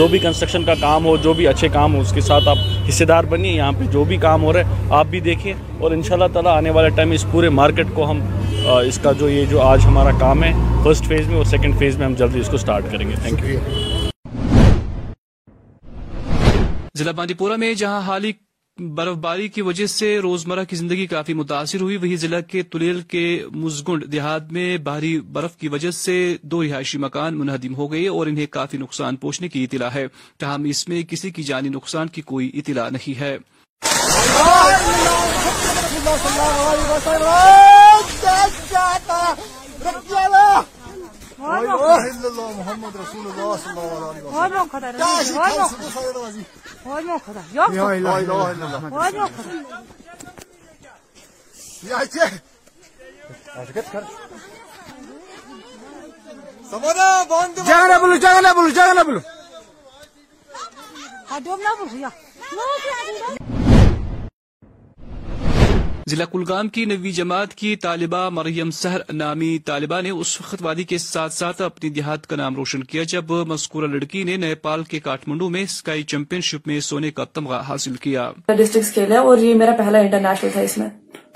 جو 0.00 0.06
بھی 0.08 0.18
کنسٹرکشن 0.18 0.62
کا 0.64 0.74
کام 0.80 1.04
ہو 1.04 1.16
جو 1.16 1.32
بھی 1.32 1.46
اچھے 1.48 1.68
کام 1.68 1.94
ہو 1.94 2.00
اس 2.00 2.12
کے 2.12 2.20
ساتھ 2.20 2.48
آپ 2.48 2.58
حصے 2.88 3.04
دار 3.04 3.24
بنیے 3.24 3.52
یہاں 3.52 3.72
پہ 3.78 3.84
جو 3.84 4.04
بھی 4.04 4.16
کام 4.16 4.42
ہو 4.42 4.52
رہا 4.52 4.60
ہے 4.60 4.86
آپ 4.90 5.06
بھی 5.06 5.20
دیکھیں۔ 5.20 5.52
اور 5.78 5.90
ان 5.90 6.02
شاء 6.02 6.14
اللہ 6.14 6.32
تعالیٰ 6.32 6.56
آنے 6.56 6.70
والے 6.70 6.88
ٹائم 6.88 7.10
اس 7.10 7.24
پورے 7.32 7.48
مارکیٹ 7.48 7.86
کو 7.94 8.10
ہم 8.10 8.20
اس 8.86 8.98
کا 9.02 9.12
جو 9.12 9.28
یہ 9.28 9.44
جو 9.44 9.60
آج 9.62 9.86
ہمارا 9.86 10.10
کام 10.20 10.44
ہے 10.44 10.52
فرسٹ 10.84 11.04
فیز 11.04 11.26
میں 11.26 11.36
اور 11.36 11.44
سیکنڈ 11.44 11.78
فیز 11.78 11.96
میں 11.96 12.06
ہم 12.06 12.14
جلدی 12.14 12.40
اس 12.40 12.48
کو 12.48 12.56
سٹارٹ 12.56 12.84
کریں 12.92 13.08
گے۔ 13.10 13.14
تھینک 13.22 13.44
یو 13.44 13.58
ضلع 16.94 17.12
بانڈی 17.12 17.34
پورہ 17.34 17.56
میں 17.56 17.74
جہاں 17.74 18.00
حالی 18.00 18.32
برف 18.80 19.16
باری 19.16 19.48
کی 19.48 19.62
وجہ 19.62 19.86
سے 19.86 20.18
روزمرہ 20.18 20.64
کی 20.64 20.76
زندگی 20.76 21.06
کافی 21.06 21.34
متاثر 21.34 21.80
ہوئی 21.80 21.96
وہی 21.96 22.16
ضلع 22.16 22.40
کے 22.40 22.62
تلیل 22.62 23.00
کے 23.08 23.24
مزگنڈ 23.52 24.04
دیہات 24.12 24.52
میں 24.52 24.76
بھاری 24.78 25.18
برف 25.32 25.56
کی 25.56 25.68
وجہ 25.68 25.90
سے 25.90 26.16
دو 26.42 26.62
رہائشی 26.62 26.98
مکان 26.98 27.38
منہدم 27.38 27.74
ہو 27.74 27.90
گئے 27.92 28.06
اور 28.08 28.26
انہیں 28.26 28.46
کافی 28.46 28.78
نقصان 28.78 29.16
پہنچنے 29.16 29.48
کی 29.48 29.64
اطلاع 29.64 29.88
ہے 29.94 30.06
تاہم 30.38 30.64
اس 30.64 30.86
میں 30.88 31.02
کسی 31.02 31.30
کی 31.30 31.42
جانی 31.42 31.68
نقصان 31.68 32.08
کی 32.08 32.22
کوئی 32.22 32.50
اطلاع 32.54 32.88
نہیں 32.88 33.20
ہے 33.20 33.36
اللہ! 33.82 34.80
اللہ! 38.96 39.34
اللہ! 40.16 40.79
وای 41.40 41.66
الله 42.24 42.52
محمد 42.52 42.96
رسول 42.96 43.26
الله 43.26 43.56
صلی 43.56 43.78
جگہ 57.66 57.86
نہ 57.88 57.98
بولو 58.00 58.16
جگہ 58.16 58.40
نہ 58.40 58.52
بولو 58.54 58.70
نہ 58.94 59.02
بولو. 59.06 59.20
ضلع 66.10 66.24
کلگام 66.24 66.68
کی 66.68 66.84
نوی 66.84 67.10
جماعت 67.12 67.54
کی 67.54 67.76
طالبہ 67.76 68.28
مریم 68.30 68.70
سہر 68.70 69.00
نامی 69.12 69.58
طالبہ 69.58 70.00
نے 70.00 70.10
اس 70.10 70.40
وقت 70.40 70.54
وادی 70.60 70.82
کے 70.82 70.98
ساتھ 70.98 71.32
ساتھ 71.32 71.62
اپنی 71.62 71.90
دیہات 71.90 72.26
کا 72.26 72.36
نام 72.36 72.54
روشن 72.56 72.84
کیا 72.84 73.02
جب 73.02 73.30
مذکورہ 73.30 73.86
لڑکی 73.86 74.22
نے 74.22 74.36
نیپال 74.36 74.82
کے 74.82 75.00
کاٹمنڈو 75.00 75.48
میں 75.48 75.62
اسکائی 75.62 76.02
چیمپئن 76.02 76.40
شپ 76.40 76.66
میں 76.66 76.80
سونے 76.80 77.10
کا 77.10 77.24
تمغہ 77.24 77.62
حاصل 77.68 77.94
کیا۔ 77.94 78.30
ڈسٹرکٹ 78.48 78.94
کھیلا 78.94 79.20
اور 79.20 79.38
یہ 79.38 79.54
میرا 79.54 79.70
پہلا 79.78 79.98
انٹرنیشنل 79.98 80.50
تھا 80.52 80.60
اس 80.60 80.78
میں۔ 80.78 80.88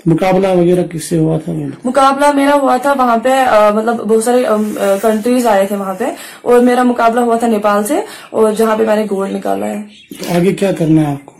مقابلہ 0.05 0.47
وغیرہ 0.47 0.87
کس 0.87 1.09
سے 1.09 1.17
ہوا 1.17 1.37
تھا؟ 1.39 1.53
مقابلہ 1.83 2.31
میرا 2.31 2.53
ہوا 2.53 2.77
تھا 2.77 2.93
وہاں 2.93 3.17
پہ 3.17 3.29
مطلب 3.75 3.95
بہت 3.95 4.23
سارے 4.23 4.43
کنٹریز 5.01 5.47
آئے 5.47 5.65
تھے 5.65 5.75
وہاں 5.75 5.93
پہ۔ 5.93 6.05
اور 6.41 6.59
میرا 6.59 6.83
مقابلہ 6.83 7.19
ہوا 7.19 7.37
تھا 7.37 7.47
نیپال 7.47 7.83
سے 7.83 7.99
اور 8.29 8.53
جہاں 8.53 8.77
پہ 8.77 8.83
میں 8.85 8.95
نے 8.95 9.03
گولڈ 9.03 9.31
نکالا 9.31 9.65
ہے۔ 9.65 9.81
آگے 10.35 10.53
کیا 10.53 10.71
کرنا 10.71 11.01
ہے 11.01 11.11
آپ 11.11 11.25
کو؟ 11.25 11.35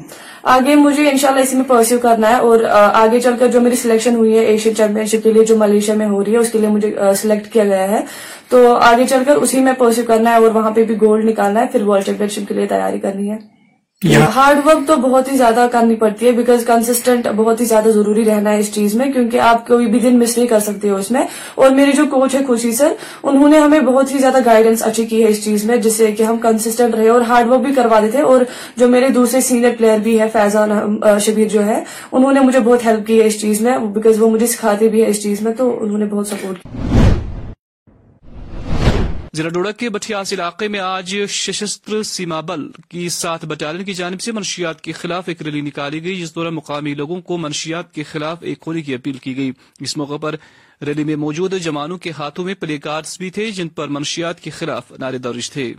آگے 0.53 0.73
مجھے 0.75 1.09
انشاءاللہ 1.09 1.41
اسی 1.41 1.55
میں 1.55 1.63
پرسیو 1.67 1.99
کرنا 1.99 2.29
ہے 2.29 2.35
اور 2.35 2.63
آگے 2.93 3.19
چل 3.19 3.37
کر 3.39 3.47
جو 3.51 3.61
میری 3.61 3.75
سلیکشن 3.75 4.15
ہوئی 4.15 4.37
ہے 4.37 4.43
ایشین 4.45 4.75
چیمپئن 4.75 5.05
شپ 5.05 5.23
کے 5.23 5.31
لیے 5.33 5.45
جو 5.45 5.57
ملیشیا 5.57 5.95
میں 5.95 6.07
ہو 6.07 6.23
رہی 6.25 6.33
ہے 6.33 6.37
اس 6.37 6.51
کے 6.51 6.59
لیے 6.59 6.69
مجھے 6.69 6.93
سلیکٹ 7.17 7.51
کیا 7.53 7.63
گیا 7.63 7.89
ہے۔ 7.91 8.01
تو 8.49 8.75
آگے 8.75 9.05
چل 9.09 9.23
کر 9.27 9.35
اسی 9.35 9.59
میں 9.59 9.73
پرسیو 9.77 10.03
کرنا 10.07 10.29
ہے 10.29 10.35
اور 10.35 10.51
وہاں 10.55 10.71
پہ 10.71 10.83
بھی 10.83 10.95
گولڈ 11.01 11.25
نکالنا 11.25 11.59
ہے، 11.59 11.65
پھر 11.71 11.81
ورلڈ 11.81 12.05
چیمپئن 12.05 12.27
شپ 12.27 12.47
کے 12.47 12.53
لیے 12.53 12.65
تیاری 12.65 12.99
کرنی 12.99 13.31
ہے۔ 13.31 13.37
ہارڈ 14.03 14.57
ورک 14.65 14.87
تو 14.87 14.95
بہت 14.95 15.31
ہی 15.31 15.37
زیادہ 15.37 15.65
کرنی 15.71 15.95
پڑتی 15.95 16.25
ہے 16.25 16.31
بیکاز 16.31 16.63
کنسسٹنٹ 16.67 17.27
بہت 17.35 17.61
ہی 17.61 17.65
زیادہ 17.65 17.89
ضروری 17.89 18.25
رہنا 18.25 18.51
ہے 18.51 18.59
اس 18.59 18.73
چیز 18.73 18.95
میں 18.95 19.11
کیونکہ 19.11 19.39
آپ 19.39 19.67
کوئی 19.67 19.85
بھی 19.87 19.99
دن 19.99 20.19
مس 20.19 20.37
نہیں 20.37 20.47
کر 20.47 20.59
سکتے 20.59 20.89
ہو 20.89 20.95
اس 20.95 21.11
میں 21.11 21.21
اور 21.55 21.69
میری 21.69 21.91
جو 21.91 22.05
کوچ 22.05 22.35
ہے 22.35 22.43
خوشی 22.47 22.71
سر، 22.71 22.93
انہوں 23.23 23.49
نے 23.49 23.57
ہمیں 23.57 23.79
بہت 23.79 24.13
ہی 24.13 24.19
زیادہ 24.19 24.37
گائیڈنس 24.45 24.83
اچھی 24.83 25.05
کی 25.05 25.23
ہے 25.23 25.29
اس 25.29 25.43
چیز 25.43 25.65
میں 25.65 25.77
جس 25.77 25.95
سے 25.95 26.11
کہ 26.11 26.23
ہم 26.23 26.37
کنسسٹنٹ 26.37 26.95
رہے 26.95 27.07
اور 27.09 27.21
ہارڈ 27.21 27.47
ورک 27.47 27.61
بھی 27.61 27.73
کروا 27.73 27.99
دیتے 27.99 28.21
اور 28.21 28.41
جو 28.77 28.87
میرے 28.87 29.09
دوسرے 29.09 29.41
سینئر 29.41 29.75
پلیئر 29.77 29.99
بھی 29.99 30.19
ہے 30.19 30.27
فیضان 30.33 30.97
شبیر 31.19 31.47
جو 31.47 31.65
ہے 31.65 31.83
انہوں 32.11 32.33
نے 32.33 32.39
مجھے 32.39 32.59
بہت 32.59 32.85
ہیلپ 32.85 33.07
کی 33.07 33.21
ہے 33.21 33.27
اس 33.27 33.41
چیز 33.41 33.61
میں 33.61 33.77
بیکاز 33.95 34.21
وہ 34.21 34.29
مجھے 34.29 34.47
سکھاتے 34.47 34.89
بھی 34.89 35.03
ہے 35.03 35.09
اس 35.09 35.23
چیز 35.23 35.41
میں 35.41 35.53
تو 35.53 35.77
انہوں 35.83 35.97
نے 35.97 36.05
بہت 36.05 36.27
سپورٹ 36.27 36.57
کیا 36.63 36.94
ضلع 39.35 39.49
ڈوڑا 39.49 39.71
کے 39.71 39.89
بٹھیاس 39.89 40.33
علاقے 40.33 40.67
میں 40.67 40.79
آج 40.79 41.15
سشستر 41.29 42.03
سیما 42.03 42.41
بل 42.41 42.71
کی 42.89 43.09
سات 43.09 43.45
بٹالین 43.45 43.83
کی 43.83 43.93
جانب 43.93 44.21
سے 44.21 44.31
منشیات 44.31 44.81
کے 44.81 44.91
خلاف 44.91 45.23
ایک 45.27 45.41
ریلی 45.41 45.61
نکالی 45.61 46.03
گئی، 46.03 46.21
جس 46.21 46.35
دوران 46.35 46.53
مقامی 46.53 46.93
لوگوں 46.93 47.21
کو 47.21 47.37
منشیات 47.37 47.93
کے 47.93 48.03
خلاف 48.03 48.37
ایک 48.41 48.63
ہونے 48.67 48.81
کی 48.81 48.93
اپیل 48.93 49.17
کی 49.17 49.37
گئی۔ 49.37 49.51
اس 49.79 49.97
موقع 49.97 50.17
پر 50.17 50.35
ریلی 50.85 51.03
میں 51.03 51.15
موجود 51.15 51.53
جوانوں 51.53 51.97
کے 51.97 52.11
ہاتھوں 52.11 52.45
میں 52.45 52.53
پلے 52.53 52.77
کارڈز 52.77 53.17
بھی 53.17 53.29
تھے، 53.29 53.51
جن 53.51 53.67
پر 53.67 53.87
منشیات 53.87 54.39
کے 54.39 54.49
خلاف 54.49 54.91
نعرے 54.99 55.17
درج 55.17 55.51
تھے۔ 55.51 55.73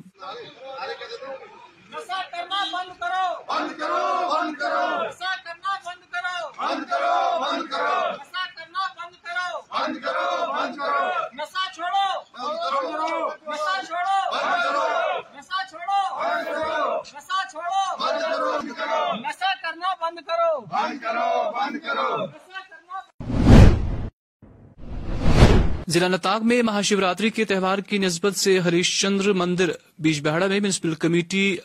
ضلع 25.97 26.38
میں 26.43 26.62
مہا 26.62 26.81
شیوراتری 26.81 27.29
کے 27.31 27.45
تہوار 27.45 27.79
کی 27.79 27.99
نسبت 27.99 28.37
سے 28.37 28.59
ہریش 28.59 28.88
چندر 29.00 29.33
مندر 29.33 29.71
بیج 29.99 30.21
بہڑا 30.21 30.47
میں 30.47 30.61
میونسپل 30.61 30.95
کمیٹی 30.95 31.57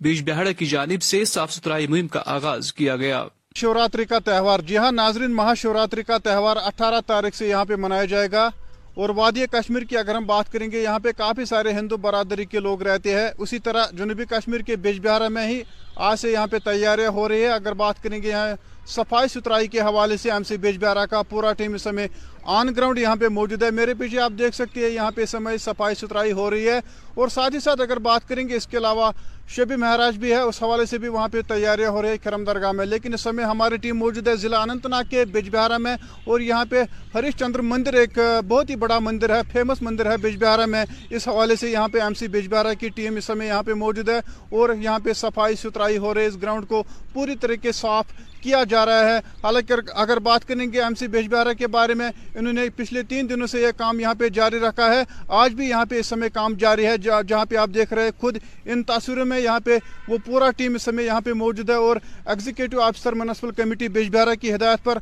بیج 0.00 0.22
بہڑا 0.30 0.52
کی 0.52 0.66
جانب 0.66 1.02
سے 1.02 1.24
صاف 1.24 1.52
ستھرائی 1.52 1.86
مہم 1.86 2.08
کا 2.08 2.22
آغاز 2.26 2.72
کیا 2.72 2.96
گیا۔ 2.96 3.22
شیوراتری 3.54 4.04
کا 4.04 4.18
تہوار 4.18 4.60
جی 4.60 4.76
ہاں 4.76 4.90
ناظرین 4.92 5.34
مہا 5.34 5.54
شیوراتری 5.54 6.02
کا 6.02 6.18
تہوار 6.18 6.56
اٹھارہ 6.56 7.00
تاریخ 7.06 7.34
سے 7.34 7.48
یہاں 7.48 7.64
پہ 7.64 7.76
منایا 7.76 8.04
جائے 8.04 8.28
گا 8.32 8.48
اور 8.94 9.08
وادی 9.08 9.46
کشمیر 9.52 9.82
کی 9.82 9.96
اگر 9.96 10.14
ہم 10.14 10.26
بات 10.26 10.52
کریں 10.52 10.70
گے، 10.70 10.82
یہاں 10.82 10.98
پہ 10.98 11.12
کافی 11.16 11.44
سارے 11.44 11.72
ہندو 11.72 11.96
برادری 11.96 12.44
کے 12.44 12.60
لوگ 12.60 12.82
رہتے 12.82 13.14
ہیں۔ 13.14 13.28
اسی 13.38 13.58
طرح 13.58 13.84
جنوبی 13.92 14.24
کشمیر 14.30 14.60
کے 14.60 14.76
بیج 14.76 15.00
بہارا 15.06 15.28
میں 15.28 15.46
ہی 15.48 15.62
آج 15.96 16.18
سے 16.20 16.32
یہاں 16.32 16.46
پہ 16.46 16.58
تیاریاں 16.64 17.10
ہو 17.10 17.28
رہی 17.28 17.42
ہے 17.42 17.52
اگر 17.52 17.72
بات 17.74 18.02
کریں 18.02 18.22
گے 18.22 18.28
یہاں 18.28 18.48
صفائی 18.88 19.28
ستھرائی 19.28 19.68
کے 19.68 19.80
حوالے 19.80 20.16
سے 20.16 20.30
ایم 20.30 20.42
سی 20.42 20.56
بیج 20.56 20.84
بہرا 20.84 21.06
کا 21.06 21.22
پورا 21.22 21.52
ٹیم 21.52 21.74
اس 21.74 21.82
سمے 21.82 22.06
آن 22.42 22.68
گراؤنڈ 22.76 22.98
یہاں 22.98 23.16
پہ 23.16 23.28
موجود 23.28 23.62
ہے۔ 23.62 23.70
میرے 23.70 23.94
پیچھے 23.94 24.20
آپ 24.20 24.32
دیکھ 24.38 24.54
سکتے 24.54 24.80
ہیں، 24.80 24.88
یہاں 24.88 25.10
پہ 25.10 25.22
اس 25.22 25.30
سمے 25.30 25.58
صفائی 25.58 25.94
ستھرائی 25.94 26.32
ہو 26.32 26.50
رہی 26.50 26.68
ہے۔ 26.68 26.80
اور 27.14 27.28
ساتھ 27.28 27.54
ہی 27.54 27.60
ساتھ 27.60 27.80
اگر 27.80 27.96
بات 27.96 28.28
کریں 28.28 28.48
گے 28.48 28.56
اس 28.56 28.66
کے 28.66 28.76
علاوہ 28.76 29.10
شبی 29.48 29.76
مہراج 29.76 30.18
بھی 30.18 30.30
ہے، 30.30 30.40
اس 30.40 30.62
حوالے 30.62 30.86
سے 30.86 30.98
بھی 30.98 31.08
وہاں 31.08 31.28
پہ 31.28 31.40
تیاریاں 31.42 31.90
ہو 31.90 32.02
رہی 32.02 32.08
ہیں 32.08 32.16
کرم 32.24 32.44
درگاہ 32.44 32.72
میں۔ 32.72 32.86
لیکن 32.86 33.14
اس 33.14 33.20
سمے 33.20 33.42
ہماری 33.42 33.76
ٹیم 33.76 33.98
موجود 33.98 34.28
ہے، 34.28 34.36
ضلع 34.36 34.60
اننت 34.60 34.86
ناگ 34.86 35.04
کے 35.10 35.24
بج 35.24 35.50
بہارا 35.50 35.78
میں۔ 35.78 35.96
اور 36.24 36.40
یہاں 36.40 36.64
پہ 36.70 36.82
ہریش 37.14 37.36
چندر 37.36 37.60
مندر 37.60 37.92
ایک 37.92 38.18
بہت 38.48 38.70
ہی 38.70 38.76
بڑا 38.76 38.98
مندر 38.98 39.36
ہے 39.36 39.40
فیمس 39.52 39.82
مندر 39.82 40.10
ہے 40.10 40.16
بج 40.16 40.44
بہارا 40.44 40.66
میں۔ 40.66 40.84
اس 41.10 41.28
حوالے 41.28 41.56
سے 41.56 41.70
یہاں 41.70 41.88
پہ 41.88 41.98
ایم 41.98 42.14
سی 42.14 42.28
بج 42.28 42.48
بہارا 42.48 42.74
کی 42.74 42.88
ٹیم 42.88 43.16
اس 43.16 43.24
سمے 43.24 43.46
یہاں 43.46 43.62
پہ 43.62 43.72
موجود 43.72 44.08
ہے۔ 44.08 44.18
اور 44.50 44.70
یہاں 44.80 44.98
پہ 44.98 45.12
صفائی 45.12 45.56
ستھرائی 45.56 45.98
ہو 45.98 46.14
رہی 46.14 46.22
ہے، 46.22 46.26
اس 46.26 46.36
گراؤنڈ 46.42 46.68
کو 46.68 46.84
پوری 47.12 47.34
طریقے 47.40 47.72
صاف 47.72 48.04
کیا 48.40 48.64
جا 48.68 48.86
رہا 48.86 49.04
ہے۔ 49.04 49.18
حالانکہ 49.18 49.74
اگر 49.94 50.18
بات 50.18 50.48
کریں 50.48 50.72
گے 50.72 50.80
ایم 50.80 50.94
سی 50.94 51.06
بیج 51.06 51.28
بہارا 51.28 51.52
کے 51.52 51.66
بارے 51.66 51.94
میں، 51.94 52.10
انہوں 52.34 52.52
نے 52.52 52.68
پچھلے 52.76 53.02
تین 53.02 53.28
دنوں 53.28 53.46
سے 53.46 53.60
یہ 53.60 53.68
کام 53.76 54.00
یہاں 54.00 54.14
پہ 54.14 54.28
جاری 54.28 54.58
رکھا 54.58 54.94
ہے۔ 54.94 55.02
آج 55.28 55.52
بھی 55.52 55.68
یہاں 55.68 55.84
پہ 55.84 55.98
اس 55.98 56.06
سمے 56.06 56.30
کام 56.30 56.54
جاری 56.54 56.86
ہے 56.86 56.98
جہاں 57.28 57.44
پہ 57.44 57.56
آپ 57.56 57.70
دیکھ 57.74 57.92
رہے 57.92 58.02
ہیں، 58.02 58.10
خود 58.20 58.38
ان 58.64 58.82
تاثروں 58.82 59.24
میں 59.24 59.37
سمے 59.38 59.44
یہاں 59.44 59.60
پہ 59.60 59.78
وہ 60.08 60.18
پورا 60.24 60.50
ٹیم 60.50 60.74
اس 60.74 60.82
سمے 60.82 61.02
یہاں 61.02 61.20
پہ 61.20 61.32
موجود 61.32 61.70
ہے 61.70 61.74
اور 61.74 61.96
executive 62.26 62.80
officer 62.80 63.12
municipal 63.12 63.50
committee 63.50 63.88
Bijbehara 63.88 64.34
کی 64.34 64.54
ہدایت 64.54 64.84
پر 64.84 64.98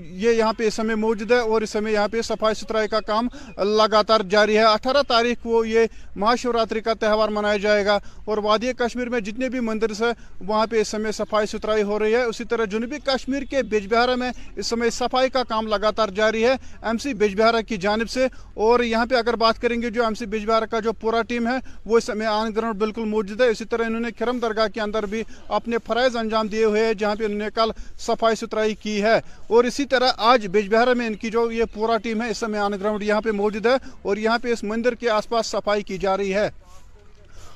یہ 0.00 0.30
یہاں 0.30 0.52
پہ 0.52 0.66
اس 0.66 0.74
سمے 0.74 0.94
موجود 0.94 1.32
ہے 1.32 1.38
اور 1.38 1.62
اس 1.62 1.70
سمے 1.70 1.92
یہاں 1.92 2.08
پہ 2.08 2.22
صفائی 2.22 2.54
ستھرائی 2.54 2.88
کا 2.88 3.00
کام 3.00 3.28
لگاتار 3.58 4.20
جاری 4.30 4.56
ہے۔ 4.58 4.62
اٹھارہ 4.62 5.02
تاریخ 5.08 5.42
کو 5.42 5.64
یہ 5.64 5.86
مہاشوراتری 6.16 6.80
کا 6.80 6.94
تہوار 6.94 7.28
منایا 7.28 7.56
جائے 7.56 7.84
گا 7.86 7.98
اور 8.24 8.38
وادی 8.38 8.72
کشمیر 8.72 9.08
میں 9.08 9.20
جتنے 9.20 9.48
بھی 9.48 9.60
مندر 9.60 9.90
ہیں، 10.00 10.12
وہاں 10.40 10.66
پہ 10.66 10.80
اس 10.80 10.88
سمے 10.88 11.12
صفائی 11.12 11.46
ستھرائی 11.46 11.82
ہو 11.82 11.98
رہی 11.98 12.14
ہے۔ 12.14 12.22
اسی 12.22 12.44
طرح 12.44 12.64
جنوبی 12.64 12.98
کشمیر 13.04 13.42
کے 13.42 13.62
بیج 13.62 13.86
بہارا 13.92 14.14
میں 14.14 14.30
اس 14.56 14.66
سمے 14.66 14.90
صفائی 14.90 15.30
کا 15.30 15.42
کام 15.42 15.66
لگاتار 15.66 16.08
جاری 16.08 16.44
ہے۔ 16.44 16.52
ایم 16.82 16.98
سی 16.98 17.14
بیج 17.14 17.36
بہارا 17.40 17.60
کی 17.60 17.76
جانب 17.76 18.10
سے 18.10 18.26
اور 18.54 18.80
یہاں 18.80 19.06
پہ 19.06 19.14
اگر 19.14 19.36
بات 19.36 19.60
کریں 19.62 19.80
گے 19.82 19.90
جو 19.90 20.04
ایم 20.04 20.14
سی 20.14 20.26
بیج 20.26 20.46
بہارا 20.46 20.66
کا 20.66 20.80
جو 20.80 20.92
پورا 20.92 21.22
ٹیم 21.22 21.46
ہے، 21.46 21.58
وہ 21.84 21.98
اس 21.98 22.04
سمے 22.04 22.26
آن 22.26 22.54
گراؤنڈ 22.56 22.78
بالکل 22.78 23.04
موجود 23.04 23.40
ہے۔ 23.40 23.48
اسی 23.48 23.64
طرح 23.66 23.84
انہوں 23.84 24.00
نے 24.00 24.10
کرم 24.10 24.38
درگاہ 24.38 24.68
کے 24.68 24.80
اندر 24.80 25.06
بھی 25.06 25.22
اپنے 25.48 25.76
فرائض 25.86 26.16
انجام 26.16 26.46
دیے 26.46 26.64
ہوئے 26.64 26.86
ہیں 26.86 26.94
جہاں 26.94 27.14
پہ 27.16 27.24
انہوں 27.24 27.38
نے 27.38 27.48
کل 27.54 27.70
صفائی 27.98 28.36
ستھرائی 28.36 28.74
کی 28.74 29.02
ہے۔ 29.02 29.16
اور 29.46 29.64
اسی 29.64 29.84
طرح 29.84 30.08
آج 30.16 30.46
بیج 30.46 30.74
بہرہ 30.74 30.94
میں 30.94 31.06
ان 31.06 31.14
کی 31.14 31.30
جو 31.30 31.50
یہ 31.52 31.64
پورا 31.74 31.96
ٹیم 31.96 32.22
ہے 32.22 32.30
اس 32.30 32.38
سمے 32.38 32.58
آن 32.58 32.72
گراؤنڈ 32.72 33.02
یہاں 33.02 33.20
پہ 33.20 33.30
موجود 33.30 33.66
ہے 33.66 33.74
اور 34.02 34.16
یہاں 34.16 34.38
پہ 34.38 34.52
اس 34.52 34.64
مندر 34.64 34.94
کے 34.94 35.10
آس 35.10 35.28
پاس 35.28 35.46
صفائی 35.46 35.82
کی 35.82 35.98
جا 35.98 36.16
رہی 36.16 36.34
ہے۔ 36.34 36.50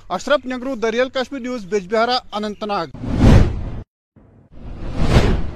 اشرف 0.09 0.47
نگرو 0.47 0.75
دریال 0.75 1.09
کشمیر 1.09 1.41
نیوز 1.41 1.65
بیج 1.65 1.95
بہرہ 1.95 2.19
اننت 2.33 2.65
ناگ۔ 2.65 2.87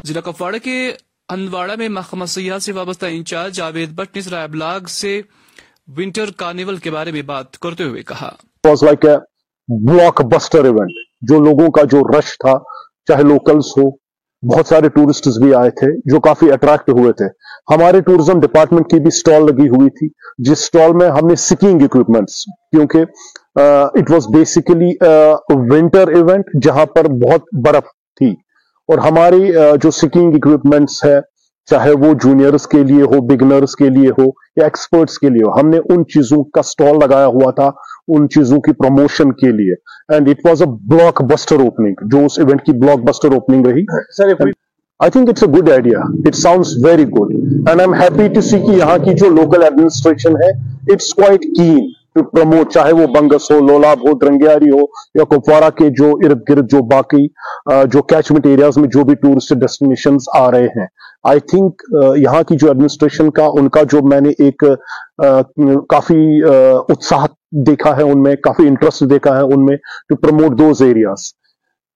ضلع 0.04 0.20
کپواڑہ 0.20 0.58
کے 0.58 0.96
ہندواڑہ 1.32 1.72
میں 1.78 1.88
محکمہ 1.88 2.24
سیاح 2.24 2.58
سے 2.58 2.72
وابستہ 2.72 3.06
انچارج 3.06 3.54
جاوید 3.54 3.90
بٹ 3.90 4.16
نے 4.16 4.22
سرائے 4.22 4.44
ابلاغ 4.44 4.84
سے 4.84 5.22
ونٹر 5.96 6.30
کارنیول 6.30 6.76
کے 6.76 6.90
بارے 6.90 7.12
میں 7.12 7.22
بات 7.22 7.58
کرتے 7.58 7.84
ہوئے 7.84 8.02
کہا۔ 8.02 8.30
بلاک 9.68 10.22
بسٹر 10.24 10.64
ایونٹ 10.64 11.02
جو 11.28 11.38
لوگوں 11.44 11.68
کا 11.70 11.82
جو 11.82 12.00
رش 12.08 12.36
تھا 12.38 12.58
چاہے 13.08 13.22
لوکلز 13.22 13.70
ہو 13.78 13.90
بہت 14.42 14.66
سارے 14.66 14.88
ٹورسٹس 14.88 15.38
بھی 15.42 15.54
آئے 15.54 15.70
تھے 15.70 15.90
جو 16.12 16.20
کافی 16.20 16.50
اٹریکٹ 16.52 16.90
ہوئے 16.90 17.12
تھے۔ 17.12 17.26
ہمارے 17.74 18.00
ٹورزم 18.00 18.40
ڈپارٹمنٹ 18.40 18.90
کی 18.90 18.98
بھی 19.00 19.10
سٹال 19.10 19.46
لگی 19.46 19.68
ہوئی 19.68 19.90
تھی 19.90 20.08
جس 20.48 20.64
سٹال 20.64 20.92
میں 20.92 21.08
ہم 21.10 21.28
نے 21.28 21.36
سکینگ 21.36 21.82
اکوپمنٹس 21.82 22.44
کیونکہ 22.46 23.04
it 23.58 24.10
was 24.10 24.26
basically 24.34 24.90
winter 25.72 26.08
event 26.08 26.56
جہاں 26.62 26.86
پر 26.86 27.08
بہت 27.24 27.54
برف 27.66 27.84
تھی۔ 28.20 28.30
اور 28.88 28.98
ہماری 28.98 29.56
uh, 29.56 29.76
جو 29.82 29.90
سکینگ 29.90 30.34
اکوپمنٹس 30.34 31.04
ہے 31.04 31.18
چاہے 31.68 31.90
وہ 31.90 32.12
جونیئرز 32.22 32.66
کے 32.66 32.82
لیے 32.84 33.02
ہو 33.02 33.20
بگنرز 33.26 33.76
کے 33.76 33.88
لیے 33.88 34.08
ہو 34.08 34.24
یا 34.56 34.64
ایکسپرٹس 34.64 35.18
کے 35.18 35.28
لیے 35.28 35.42
ہو 35.42 35.52
ہم 35.60 35.68
نے 35.68 35.78
ان 35.88 36.04
چیزوں 36.04 36.42
کا 36.44 36.62
سٹال 36.62 36.98
لگایا 36.98 37.26
ہوا 37.26 37.50
تھا۔ 37.50 37.70
ان 38.08 38.28
چیزوں 38.28 38.58
کی 38.60 38.72
پروموشن 38.72 39.32
کے 39.32 39.50
لیے. 39.52 39.74
And 40.08 40.28
it 40.28 40.46
was 40.46 40.62
a 40.62 40.68
blockbuster 41.22 41.60
opening 41.60 42.08
جو 42.10 42.24
اس 42.24 42.38
ایونٹ 42.38 42.62
کی 42.62 42.72
بلاک 42.78 43.08
بسٹر 43.08 43.32
اوپننگ 43.32 43.66
رہی 43.66 43.84
I 45.00 45.10
think 45.10 45.28
it's 45.28 45.42
a 45.42 45.48
good 45.50 45.70
idea 45.70 46.00
it 46.26 46.34
sounds 46.34 46.74
very 46.84 47.04
good 47.08 47.34
and 47.34 47.68
I 47.70 47.80
am 47.80 47.94
happy 47.94 48.28
to 48.28 48.40
see 48.40 48.60
کہ 48.60 48.76
یہاں 48.76 48.98
کی 48.98 49.14
جو 49.14 49.30
لوکل 49.30 49.62
ایڈمنسٹریشن 49.62 50.36
ہے 50.42 50.50
اٹس 50.92 51.12
کوائٹ 51.14 51.44
کین 51.56 51.80
پروموٹ 52.14 52.72
چاہے 52.72 52.92
وہ 52.92 53.06
بنگس 53.14 53.50
ہو، 53.50 53.58
لولاب 53.66 54.08
ہو، 54.08 54.12
درنگیاری 54.18 54.70
ہو، 54.70 54.80
یا 55.14 55.24
کپوارہ 55.30 55.70
کے 55.78 55.88
جو 55.98 56.10
ارد 56.24 56.42
گرد، 56.50 56.70
جو 56.70 56.82
باقی 56.90 57.26
جو 57.92 58.02
کیچمنٹ 58.02 58.46
ایریاز 58.46 58.78
میں 58.78 58.88
جو 58.94 59.04
بھی 59.04 59.14
ٹورسٹ 59.14 59.54
ڈیسٹینیشنز 59.60 60.28
آ 60.34 60.50
رہے 60.50 60.66
ہیں۔ 60.76 60.86
آئی 61.28 61.40
تھنک 61.50 61.82
یہاں 62.18 62.42
کی 62.48 62.56
جو 62.60 62.68
ایڈمنسٹریشن 62.68 63.30
کا، 63.30 63.44
ان 63.58 63.68
کا 63.68 63.82
جو 63.92 64.02
میں 64.08 64.20
نے 64.20 64.30
ایک 64.38 64.64
کافی 65.90 66.22
اتساہ 66.44 67.26
دیکھا 67.66 67.96
ہے 67.96 68.02
ان 68.02 68.22
میں، 68.22 68.34
کافی 68.42 68.66
انٹرسٹ 68.68 69.10
دیکھا 69.10 69.36
ہے 69.36 69.42
ان 69.54 69.64
میں 69.64 69.76
to 70.08 70.16
promote 70.16 70.58
those 70.58 70.82
areas 70.82 71.32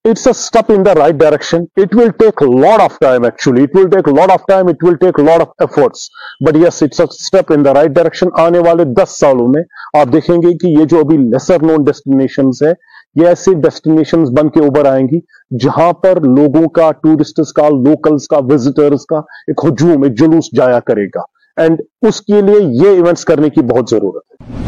it's 0.04 0.26
a 0.26 0.30
step 0.30 0.70
in 0.72 0.84
the 0.86 0.94
right 0.94 1.14
direction 1.14 1.62
it 1.76 1.94
will 1.96 2.10
take 2.18 2.42
lot 2.42 2.80
of 2.80 2.98
time 3.00 3.24
actually 3.24 3.62
it 3.62 3.76
will 3.76 3.88
take 3.90 4.08
lot 4.08 4.30
of 4.30 4.42
time 4.48 4.68
it 4.68 4.84
will 4.84 4.94
take 4.94 5.18
lot 5.20 5.40
of 5.40 5.48
efforts 5.58 6.08
but 6.46 6.56
yes 6.56 6.82
it's 6.82 7.00
step 7.00 7.52
in 7.52 7.64
the 7.64 7.74
right 7.74 7.90
direction 7.90 8.28
آنے 8.34 8.58
والے 8.58 8.84
دس 8.94 9.18
سالوں 9.20 9.48
میں 9.48 9.62
آپ 9.98 10.12
دیکھیں 10.12 10.36
گے 10.36 10.56
کہ 10.58 10.66
یہ 10.66 10.84
جو 10.84 11.00
ابھی 11.00 11.16
لیسر 11.16 11.62
نون 11.62 11.84
ڈیسٹینیشن 11.84 12.50
ہے 12.64 12.72
یہ 13.16 13.26
ایسے 13.26 13.54
ڈیسٹیشن 13.60 14.24
بن 14.34 14.48
کے 14.48 14.60
اوبر 14.60 14.86
آئیں 14.86 15.06
گی 15.08 15.20
جہاں 15.58 15.92
پر 15.92 16.20
لوگوں 16.20 16.68
کا 16.68 16.90
ٹورسٹ 16.92 17.40
کا 17.56 17.68
لوکلس 17.68 18.28
کا 18.28 18.38
وزٹرس 18.50 19.06
کا 19.06 19.18
ایک 19.18 19.64
ہجوم، 19.64 20.02
ایک 20.02 20.18
جلوس 20.18 20.54
جایا 20.56 20.80
کرے 20.80 21.06
گا. 21.06 21.22
اینڈ 21.56 21.80
اس 22.08 22.20
کے 22.20 22.40
لیے 22.40 22.60
یہ 22.82 22.94
ایونٹس 22.94 23.24
کرنے 23.24 23.50
کی 23.50 23.62
بہت 23.62 23.90
ضرورت 23.90 24.24
ہے۔ 24.32 24.67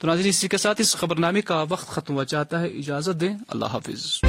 تو 0.00 0.06
ناظرین، 0.06 0.28
اسی 0.28 0.48
کے 0.48 0.56
ساتھ 0.56 0.80
اس 0.80 0.96
خبرنامے 0.96 1.40
کا 1.40 1.64
وقت 1.68 1.88
ختم 1.88 2.14
ہوا 2.14 2.24
چاہتا 2.24 2.60
ہے۔ 2.60 2.66
اجازت 2.66 3.20
دیں۔ 3.20 3.36
اللہ 3.48 3.64
حافظ۔ 3.64 4.20